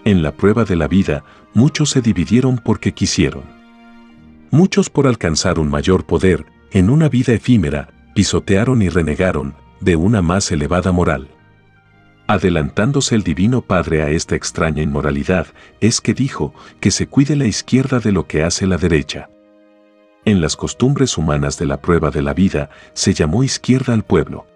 [0.05, 1.25] En la prueba de la vida,
[1.55, 3.45] muchos se dividieron porque quisieron.
[4.51, 10.21] Muchos por alcanzar un mayor poder, en una vida efímera, pisotearon y renegaron de una
[10.21, 11.31] más elevada moral.
[12.27, 15.47] Adelantándose el Divino Padre a esta extraña inmoralidad,
[15.81, 19.29] es que dijo que se cuide la izquierda de lo que hace la derecha.
[20.25, 24.47] En las costumbres humanas de la prueba de la vida se llamó izquierda al pueblo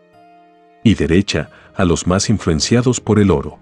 [0.84, 3.58] y derecha a los más influenciados por el oro.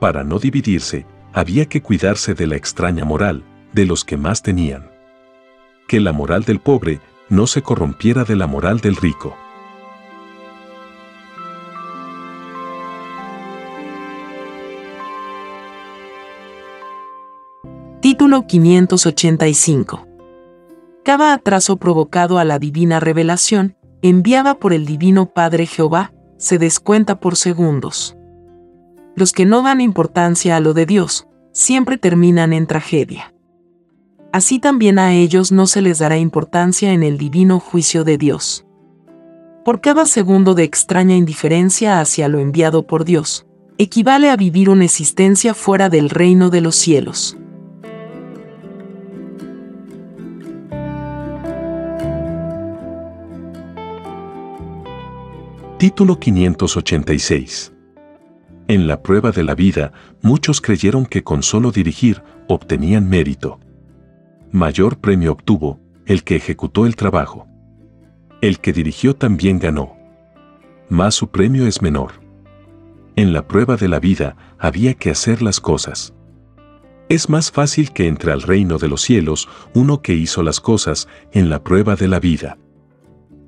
[0.00, 1.04] Para no dividirse,
[1.34, 3.44] había que cuidarse de la extraña moral
[3.74, 4.90] de los que más tenían.
[5.86, 9.36] Que la moral del pobre no se corrompiera de la moral del rico.
[18.12, 20.06] Título 585.
[21.02, 27.20] Cada atraso provocado a la divina revelación, enviada por el Divino Padre Jehová, se descuenta
[27.20, 28.14] por segundos.
[29.16, 33.32] Los que no dan importancia a lo de Dios, siempre terminan en tragedia.
[34.30, 38.66] Así también a ellos no se les dará importancia en el divino juicio de Dios.
[39.64, 43.46] Por cada segundo de extraña indiferencia hacia lo enviado por Dios,
[43.78, 47.38] equivale a vivir una existencia fuera del reino de los cielos.
[55.82, 57.72] Título 586.
[58.68, 63.58] En la prueba de la vida, muchos creyeron que con solo dirigir obtenían mérito.
[64.52, 67.48] Mayor premio obtuvo el que ejecutó el trabajo.
[68.40, 69.96] El que dirigió también ganó.
[70.88, 72.12] Mas su premio es menor.
[73.16, 76.14] En la prueba de la vida había que hacer las cosas.
[77.08, 81.08] Es más fácil que entre al reino de los cielos uno que hizo las cosas
[81.32, 82.56] en la prueba de la vida.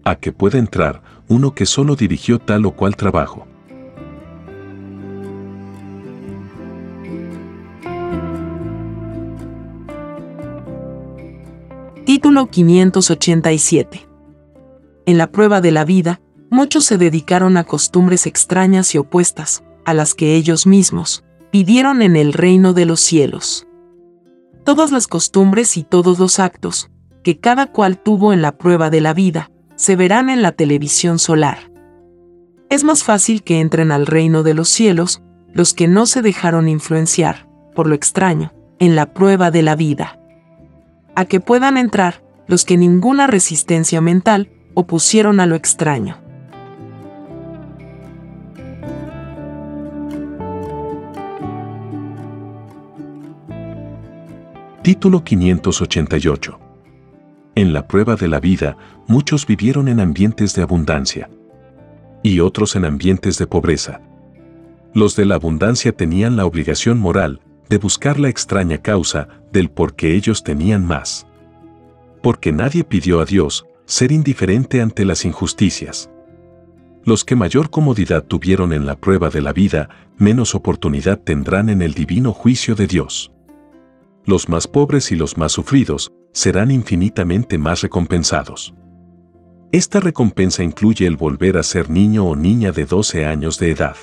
[0.05, 3.47] A que pueda entrar uno que solo dirigió tal o cual trabajo.
[12.05, 14.07] Título 587
[15.07, 16.21] En la prueba de la vida,
[16.51, 22.17] muchos se dedicaron a costumbres extrañas y opuestas, a las que ellos mismos pidieron en
[22.17, 23.67] el reino de los cielos.
[24.65, 26.91] Todas las costumbres y todos los actos,
[27.23, 31.19] que cada cual tuvo en la prueba de la vida, se verán en la televisión
[31.19, 31.71] solar.
[32.71, 35.23] Es más fácil que entren al reino de los cielos
[35.53, 40.19] los que no se dejaron influenciar, por lo extraño, en la prueba de la vida
[41.15, 46.19] a que puedan entrar los que ninguna resistencia mental opusieron a lo extraño.
[54.83, 56.64] Título 588
[57.57, 58.77] En la prueba de la vida,
[59.07, 61.31] muchos vivieron en ambientes de abundancia
[62.23, 64.01] y otros en ambientes de pobreza.
[64.93, 69.95] Los de la abundancia tenían la obligación moral de buscar la extraña causa del por
[69.95, 71.27] qué ellos tenían más.
[72.23, 76.11] Porque nadie pidió a Dios ser indiferente ante las injusticias.
[77.05, 81.83] Los que mayor comodidad tuvieron en la prueba de la vida, menos oportunidad tendrán en
[81.83, 83.31] el divino juicio de Dios.
[84.25, 88.75] Los más pobres y los más sufridos serán infinitamente más recompensados.
[89.73, 93.97] Esta recompensa incluye el volver a ser niño o niña de 12 años de edad.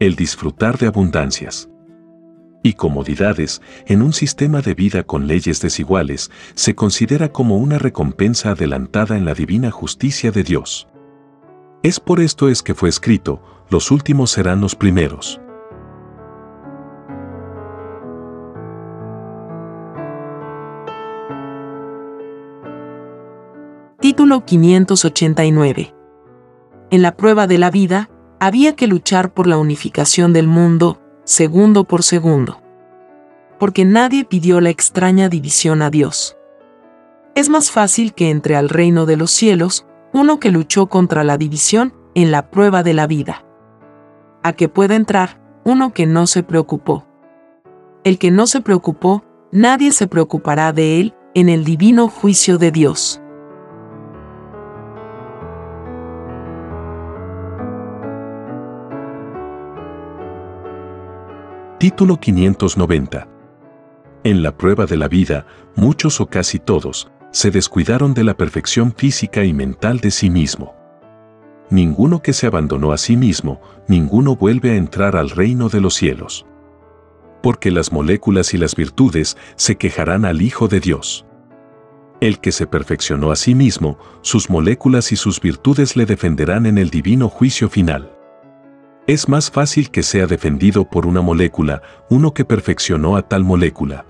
[0.00, 1.68] El disfrutar de abundancias
[2.62, 8.52] y comodidades en un sistema de vida con leyes desiguales se considera como una recompensa
[8.52, 10.88] adelantada en la divina justicia de Dios.
[11.82, 15.40] Es por esto es que fue escrito, los últimos serán los primeros.
[24.06, 25.92] Título 589
[26.90, 31.82] En la prueba de la vida, había que luchar por la unificación del mundo, segundo
[31.82, 32.62] por segundo.
[33.58, 36.36] Porque nadie pidió la extraña división a Dios.
[37.34, 41.36] Es más fácil que entre al reino de los cielos uno que luchó contra la
[41.36, 43.44] división en la prueba de la vida.
[44.44, 47.08] A que pueda entrar uno que no se preocupó.
[48.04, 52.70] El que no se preocupó, nadie se preocupará de él en el divino juicio de
[52.70, 53.20] Dios.
[61.86, 63.28] Título 590.
[64.24, 68.92] En la prueba de la vida, muchos o casi todos, se descuidaron de la perfección
[68.92, 70.74] física y mental de sí mismo.
[71.70, 75.94] Ninguno que se abandonó a sí mismo, ninguno vuelve a entrar al reino de los
[75.94, 76.44] cielos.
[77.40, 81.24] Porque las moléculas y las virtudes se quejarán al Hijo de Dios.
[82.20, 86.78] El que se perfeccionó a sí mismo, sus moléculas y sus virtudes le defenderán en
[86.78, 88.15] el divino juicio final.
[89.06, 91.80] Es más fácil que sea defendido por una molécula
[92.10, 94.04] uno que perfeccionó a tal molécula,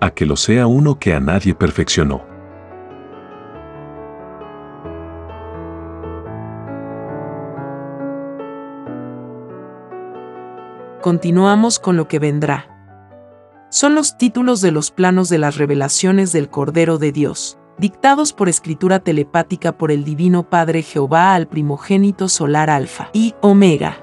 [0.00, 2.24] a que lo sea uno que a nadie perfeccionó.
[11.02, 12.68] Continuamos con lo que vendrá.
[13.70, 18.48] Son los títulos de los planos de las revelaciones del Cordero de Dios, dictados por
[18.48, 23.98] escritura telepática por el Divino Padre Jehová al primogénito solar Alfa y Omega.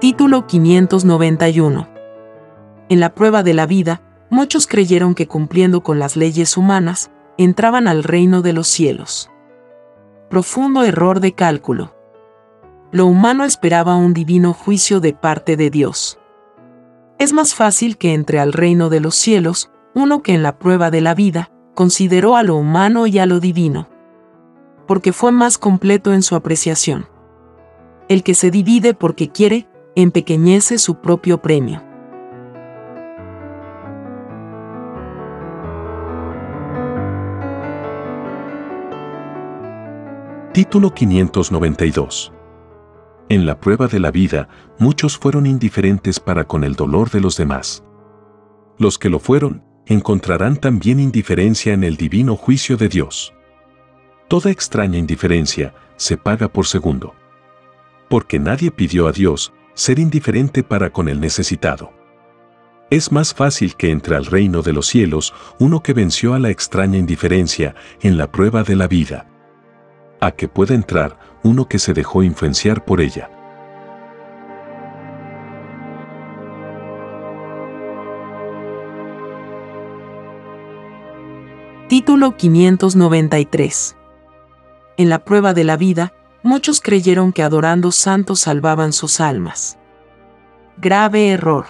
[0.00, 1.88] Título 591
[2.88, 7.86] En la prueba de la vida, muchos creyeron que cumpliendo con las leyes humanas, entraban
[7.86, 9.30] al reino de los cielos.
[10.30, 11.99] Profundo error de cálculo
[12.92, 16.18] lo humano esperaba un divino juicio de parte de Dios.
[17.18, 20.90] Es más fácil que entre al reino de los cielos uno que en la prueba
[20.90, 23.88] de la vida consideró a lo humano y a lo divino,
[24.86, 27.06] porque fue más completo en su apreciación.
[28.08, 31.82] El que se divide porque quiere, empequeñece su propio premio.
[40.52, 42.32] Título 592
[43.30, 47.36] en la prueba de la vida, muchos fueron indiferentes para con el dolor de los
[47.36, 47.84] demás.
[48.76, 53.32] Los que lo fueron, encontrarán también indiferencia en el divino juicio de Dios.
[54.26, 57.14] Toda extraña indiferencia se paga por segundo.
[58.08, 61.92] Porque nadie pidió a Dios ser indiferente para con el necesitado.
[62.90, 66.50] Es más fácil que entre al reino de los cielos uno que venció a la
[66.50, 69.28] extraña indiferencia en la prueba de la vida,
[70.20, 73.30] a que pueda entrar uno que se dejó influenciar por ella.
[81.88, 83.96] Título 593
[84.96, 86.12] En la prueba de la vida,
[86.44, 89.76] muchos creyeron que adorando santos salvaban sus almas.
[90.76, 91.66] Grave error.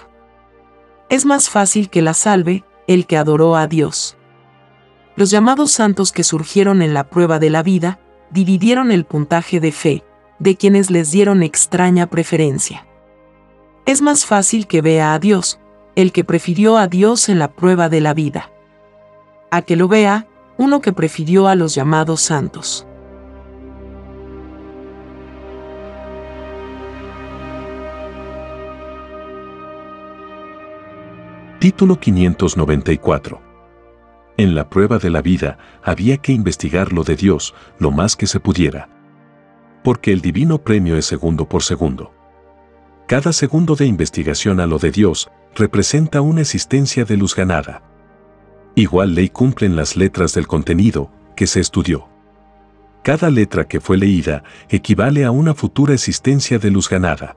[1.08, 4.16] Es más fácil que la salve el que adoró a Dios.
[5.16, 7.98] Los llamados santos que surgieron en la prueba de la vida
[8.30, 10.04] dividieron el puntaje de fe,
[10.38, 12.86] de quienes les dieron extraña preferencia.
[13.86, 15.60] Es más fácil que vea a Dios,
[15.96, 18.50] el que prefirió a Dios en la prueba de la vida.
[19.50, 20.26] A que lo vea,
[20.56, 22.86] uno que prefirió a los llamados santos.
[31.58, 33.49] Título 594.
[34.40, 38.26] En la prueba de la vida había que investigar lo de Dios lo más que
[38.26, 38.88] se pudiera.
[39.84, 42.14] Porque el divino premio es segundo por segundo.
[43.06, 47.82] Cada segundo de investigación a lo de Dios representa una existencia de luz ganada.
[48.76, 52.08] Igual ley cumplen las letras del contenido que se estudió.
[53.02, 57.36] Cada letra que fue leída equivale a una futura existencia de luz ganada.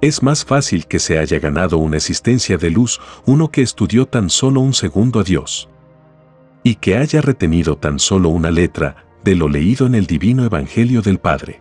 [0.00, 4.28] Es más fácil que se haya ganado una existencia de luz uno que estudió tan
[4.28, 5.69] solo un segundo a Dios.
[6.62, 11.02] Y que haya retenido tan solo una letra de lo leído en el divino Evangelio
[11.02, 11.60] del Padre.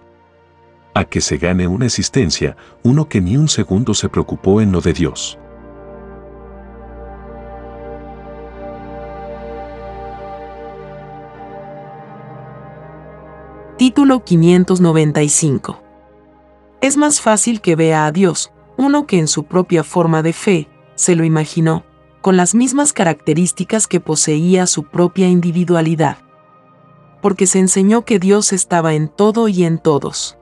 [0.93, 4.81] A que se gane una existencia uno que ni un segundo se preocupó en lo
[4.81, 5.37] de Dios.
[13.77, 15.89] Título 595
[16.81, 20.69] es más fácil que vea a Dios, uno que en su propia forma de fe,
[20.95, 21.83] se lo imaginó,
[22.21, 26.17] con las mismas características que poseía su propia individualidad.
[27.21, 30.37] Porque se enseñó que Dios estaba en todo y en todos.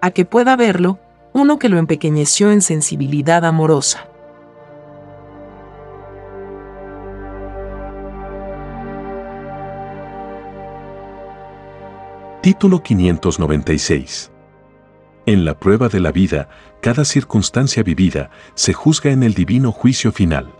[0.00, 0.98] A que pueda verlo,
[1.32, 4.08] uno que lo empequeñeció en sensibilidad amorosa.
[12.42, 14.30] Título 596
[15.26, 16.50] en la prueba de la vida,
[16.82, 20.52] cada circunstancia vivida se juzga en el divino juicio final.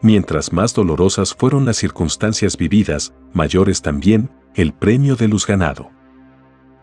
[0.00, 5.90] Mientras más dolorosas fueron las circunstancias vividas, mayor es también el premio de luz ganado.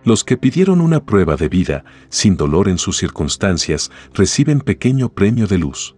[0.03, 5.47] Los que pidieron una prueba de vida sin dolor en sus circunstancias reciben pequeño premio
[5.47, 5.95] de luz.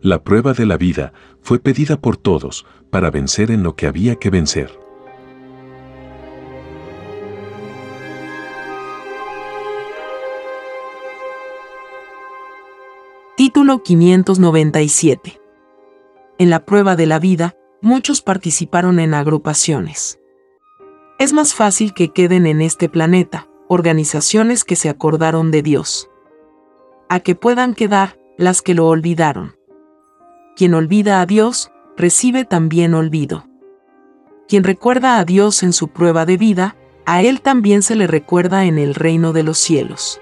[0.00, 4.16] La prueba de la vida fue pedida por todos para vencer en lo que había
[4.16, 4.78] que vencer.
[13.36, 15.47] Título 597.
[16.38, 20.20] En la prueba de la vida, muchos participaron en agrupaciones.
[21.18, 26.08] Es más fácil que queden en este planeta organizaciones que se acordaron de Dios.
[27.08, 29.56] A que puedan quedar las que lo olvidaron.
[30.56, 33.46] Quien olvida a Dios, recibe también olvido.
[34.46, 38.64] Quien recuerda a Dios en su prueba de vida, a Él también se le recuerda
[38.64, 40.20] en el reino de los cielos.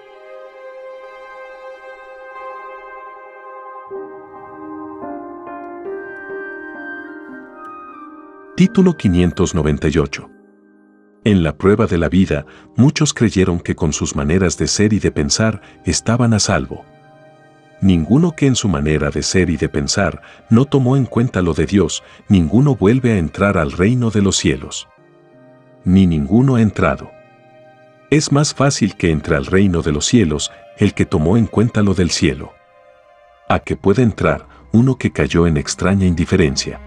[8.56, 10.30] Título 598.
[11.24, 14.98] En la prueba de la vida, muchos creyeron que con sus maneras de ser y
[14.98, 16.82] de pensar estaban a salvo.
[17.82, 21.52] Ninguno que en su manera de ser y de pensar no tomó en cuenta lo
[21.52, 24.88] de Dios, ninguno vuelve a entrar al reino de los cielos.
[25.84, 27.10] Ni ninguno ha entrado.
[28.08, 31.82] Es más fácil que entre al reino de los cielos el que tomó en cuenta
[31.82, 32.54] lo del cielo.
[33.50, 36.80] A que pueda entrar uno que cayó en extraña indiferencia.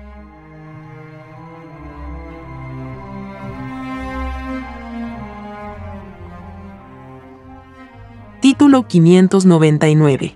[8.59, 10.35] Título 599.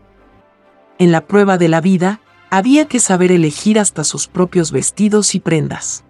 [0.98, 5.42] En la prueba de la vida, había que saber elegir hasta sus propios vestidos y
[5.42, 6.06] prendas.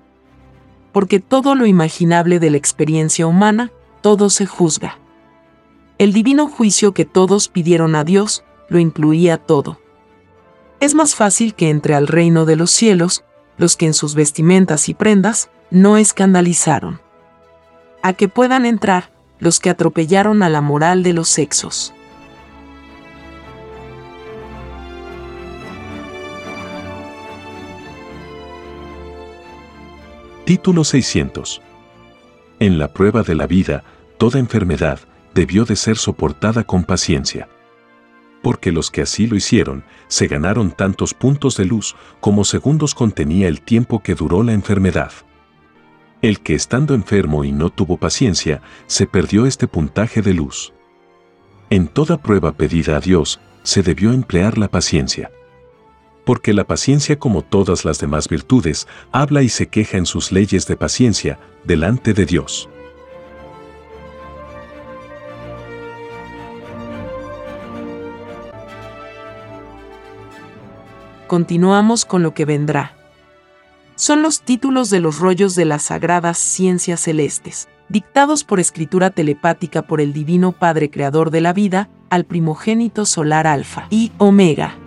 [0.91, 4.99] Porque todo lo imaginable de la experiencia humana, todo se juzga.
[5.97, 9.80] El divino juicio que todos pidieron a Dios, lo incluía todo.
[10.80, 13.24] Es más fácil que entre al reino de los cielos,
[13.57, 17.01] los que en sus vestimentas y prendas no escandalizaron.
[18.03, 21.91] A que puedan entrar, los que atropellaron a la moral de los sexos.
[30.46, 31.62] Título 600.
[32.60, 33.86] En la prueba de la vida,
[34.18, 35.00] toda enfermedad
[35.34, 37.48] debió de ser soportada con paciencia.
[38.41, 43.48] porque los que así lo hicieron se ganaron tantos puntos de luz como segundos contenía
[43.48, 45.14] el tiempo que duró la enfermedad.
[46.22, 50.74] El que estando enfermo y no tuvo paciencia, se perdió este puntaje de luz.
[51.70, 55.32] En toda prueba pedida a Dios, se debió emplear la paciencia.
[56.26, 60.68] Porque la paciencia, como todas las demás virtudes, habla y se queja en sus leyes
[60.68, 62.70] de paciencia delante de Dios.
[71.28, 72.96] Continuamos con lo que vendrá
[73.96, 79.84] son los títulos de los rollos de las sagradas ciencias celestes, dictados por escritura telepática
[79.84, 84.83] por el Divino Padre Creador de la vida, al primogénito solar Alfa y Omega.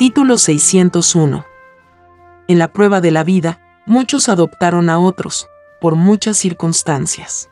[0.00, 1.44] Título 601.
[2.48, 7.50] En la prueba de la vida, muchos adoptaron a otros, por muchas circunstancias.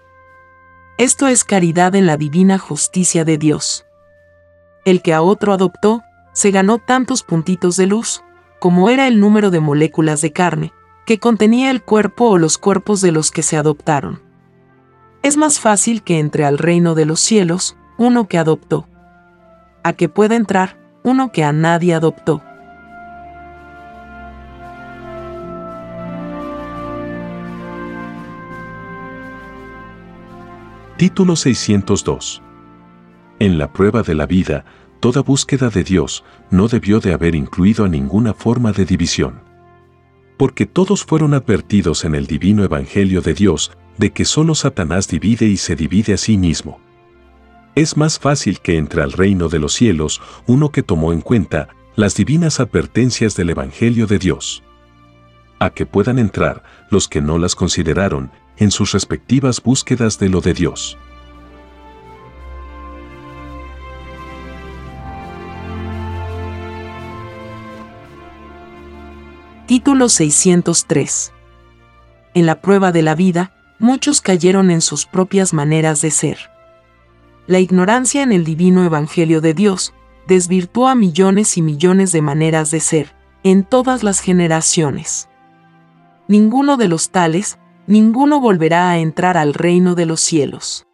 [0.96, 3.84] Esto es caridad en la divina justicia de Dios.
[4.86, 6.00] El que a otro adoptó,
[6.32, 8.24] se ganó tantos puntitos de luz,
[8.60, 10.72] como era el número de moléculas de carne,
[11.04, 14.22] que contenía el cuerpo o los cuerpos de los que se adoptaron.
[15.22, 18.88] Es más fácil que entre al reino de los cielos uno que adoptó,
[19.82, 22.42] a que pueda entrar uno que a nadie adoptó.
[30.98, 32.42] Título 602.
[33.38, 34.64] En la prueba de la vida,
[35.00, 39.40] toda búsqueda de Dios no debió de haber incluido a ninguna forma de división.
[40.36, 45.46] Porque todos fueron advertidos en el divino Evangelio de Dios de que solo Satanás divide
[45.46, 46.80] y se divide a sí mismo.
[47.74, 51.68] Es más fácil que entre al reino de los cielos uno que tomó en cuenta
[51.94, 54.62] las divinas advertencias del Evangelio de Dios.
[55.58, 60.40] A que puedan entrar los que no las consideraron en sus respectivas búsquedas de lo
[60.40, 60.98] de Dios.
[69.66, 71.32] Título 603.
[72.34, 76.38] En la prueba de la vida, muchos cayeron en sus propias maneras de ser.
[77.48, 79.94] La ignorancia en el divino Evangelio de Dios
[80.26, 85.30] desvirtuó a millones y millones de maneras de ser, en todas las generaciones.
[86.28, 90.86] Ninguno de los tales ninguno volverá a entrar al reino de los cielos.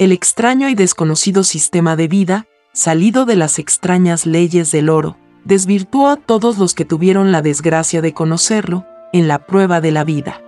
[0.00, 6.08] El extraño y desconocido sistema de vida, salido de las extrañas leyes del oro, desvirtuó
[6.08, 10.42] a todos los que tuvieron la desgracia de conocerlo en la prueba de la vida.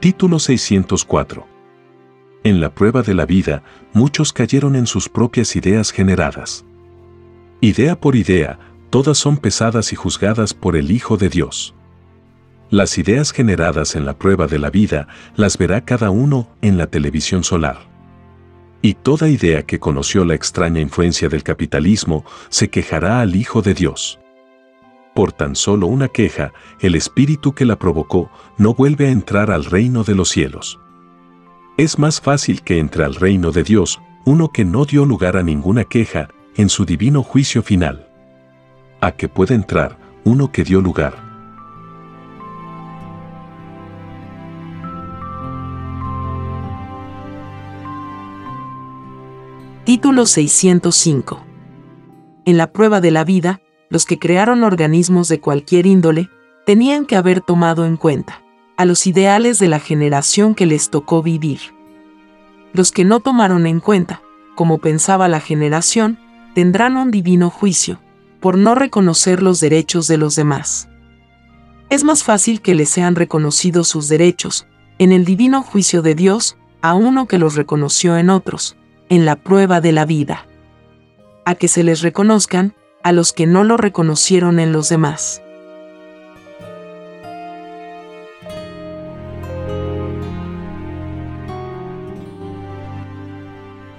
[0.00, 1.44] Título 604.
[2.44, 6.64] En la prueba de la vida, muchos cayeron en sus propias ideas generadas.
[7.60, 11.74] Idea por idea, todas son pesadas y juzgadas por el Hijo de Dios.
[12.70, 16.86] Las ideas generadas en la prueba de la vida las verá cada uno en la
[16.86, 17.78] televisión solar.
[18.80, 23.74] Y toda idea que conoció la extraña influencia del capitalismo se quejará al Hijo de
[23.74, 24.20] Dios.
[25.18, 29.64] Por tan solo una queja, el espíritu que la provocó no vuelve a entrar al
[29.64, 30.78] reino de los cielos.
[31.76, 35.42] Es más fácil que entre al reino de Dios uno que no dio lugar a
[35.42, 38.08] ninguna queja en su divino juicio final.
[39.00, 41.14] A que pueda entrar uno que dio lugar.
[49.84, 51.44] Título 605.
[52.44, 53.60] En la prueba de la vida,
[53.90, 56.28] los que crearon organismos de cualquier índole
[56.66, 58.42] tenían que haber tomado en cuenta
[58.76, 61.58] a los ideales de la generación que les tocó vivir.
[62.72, 64.22] Los que no tomaron en cuenta,
[64.54, 66.18] como pensaba la generación,
[66.54, 67.98] tendrán un divino juicio,
[68.40, 70.88] por no reconocer los derechos de los demás.
[71.90, 74.66] Es más fácil que les sean reconocidos sus derechos,
[74.98, 78.76] en el divino juicio de Dios, a uno que los reconoció en otros,
[79.08, 80.46] en la prueba de la vida.
[81.44, 82.74] A que se les reconozcan
[83.08, 85.40] a los que no lo reconocieron en los demás.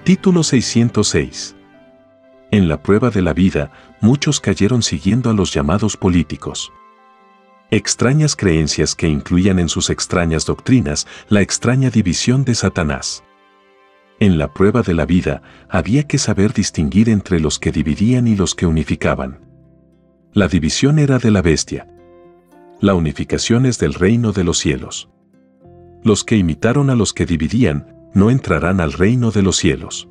[0.03, 1.55] Título 606
[2.51, 6.71] en la prueba de la vida, muchos cayeron siguiendo a los llamados políticos.
[7.71, 13.23] Extrañas creencias que incluían en sus extrañas doctrinas la extraña división de Satanás.
[14.21, 18.35] En la prueba de la vida había que saber distinguir entre los que dividían y
[18.35, 19.39] los que unificaban.
[20.33, 21.87] La división era de la bestia.
[22.81, 25.09] La unificación es del reino de los cielos.
[26.03, 30.09] Los que imitaron a los que dividían no entrarán al reino de los cielos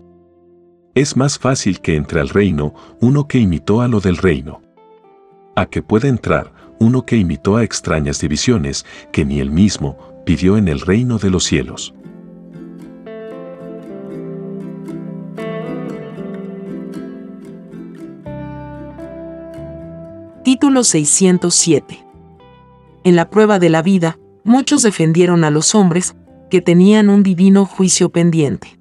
[0.95, 4.63] Es más fácil que entre al reino uno que imitó a lo del reino.
[5.55, 10.57] A que pueda entrar uno que imitó a extrañas divisiones que ni él mismo pidió
[10.57, 11.95] en el reino de los cielos.
[20.51, 22.07] Título 607
[23.05, 26.17] En la prueba de la vida, muchos defendieron a los hombres
[26.49, 28.81] que tenían un divino juicio pendiente.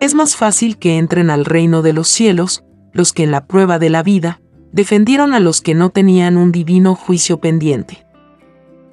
[0.00, 2.64] Es más fácil que entren al reino de los cielos
[2.94, 4.40] los que en la prueba de la vida
[4.72, 8.06] defendieron a los que no tenían un divino juicio pendiente.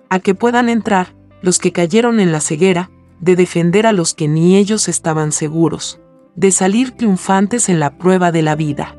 [0.10, 4.28] A que puedan entrar los que cayeron en la ceguera de defender a los que
[4.28, 6.02] ni ellos estaban seguros,
[6.36, 8.99] de salir triunfantes en la prueba de la vida.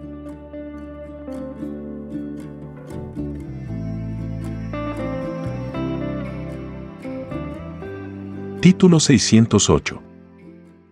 [8.61, 10.03] Título 608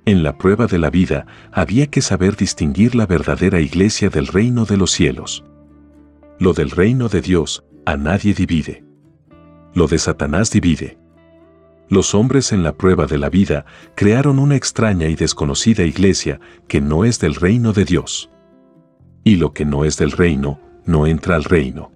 [0.08, 4.64] en la prueba de la vida había que saber distinguir la verdadera iglesia del reino
[4.64, 5.44] de los cielos.
[6.38, 8.86] Lo del reino de Dios a nadie divide.
[9.74, 10.98] Lo de Satanás divide.
[11.90, 16.80] Los hombres en la prueba de la vida crearon una extraña y desconocida iglesia que
[16.80, 18.30] no es del reino de Dios.
[19.24, 21.92] Y lo que no es del reino, no entra al reino.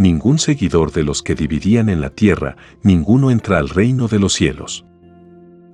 [0.00, 4.32] Ningún seguidor de los que dividían en la tierra, ninguno entra al reino de los
[4.32, 4.86] cielos.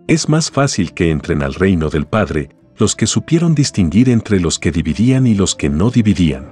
[0.09, 4.59] Es más fácil que entren al reino del Padre los que supieron distinguir entre los
[4.59, 6.49] que dividían y los que no dividían.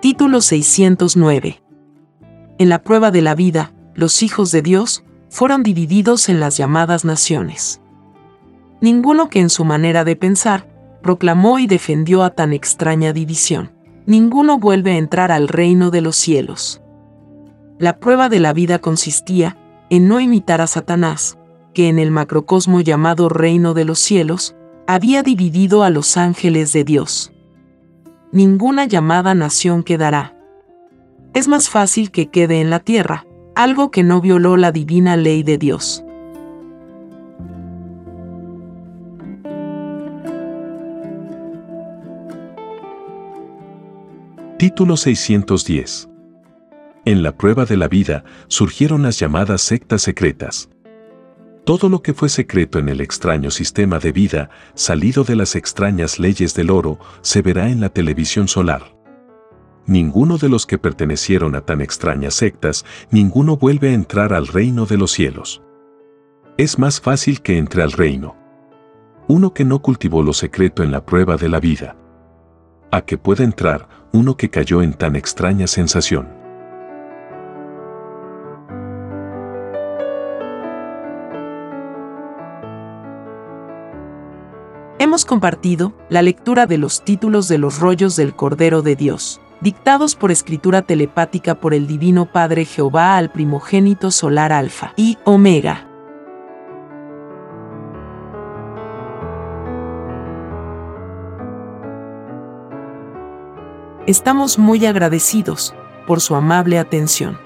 [0.00, 1.60] Título 609.
[2.58, 7.04] En la prueba de la vida, los hijos de Dios fueron divididos en las llamadas
[7.04, 7.80] naciones.
[8.80, 10.66] Ninguno que en su manera de pensar
[11.02, 13.72] proclamó y defendió a tan extraña división.
[14.06, 16.80] Ninguno vuelve a entrar al reino de los cielos.
[17.78, 19.56] La prueba de la vida consistía
[19.90, 21.38] en no imitar a Satanás,
[21.74, 24.54] que en el macrocosmo llamado reino de los cielos,
[24.86, 27.32] había dividido a los ángeles de Dios
[28.32, 30.34] ninguna llamada nación quedará.
[31.34, 35.42] Es más fácil que quede en la tierra, algo que no violó la divina ley
[35.42, 36.04] de Dios.
[44.58, 46.08] Título 610
[47.04, 50.68] En la prueba de la vida surgieron las llamadas sectas secretas.
[51.64, 56.18] Todo lo que fue secreto en el extraño sistema de vida, salido de las extrañas
[56.18, 58.96] leyes del oro, se verá en la televisión solar.
[59.86, 64.86] Ninguno de los que pertenecieron a tan extrañas sectas, ninguno vuelve a entrar al reino
[64.86, 65.62] de los cielos.
[66.56, 68.34] Es más fácil que entre al reino.
[69.28, 71.94] Uno que no cultivó lo secreto en la prueba de la vida.
[72.90, 76.28] A que pueda entrar uno que cayó en tan extraña sensación.
[85.00, 90.16] Hemos compartido la lectura de los títulos de los rollos del Cordero de Dios, dictados
[90.16, 95.87] por escritura telepática por el Divino Padre Jehová al primogénito solar Alfa y Omega.
[104.08, 105.74] Estamos muy agradecidos
[106.06, 107.38] por su amable atención.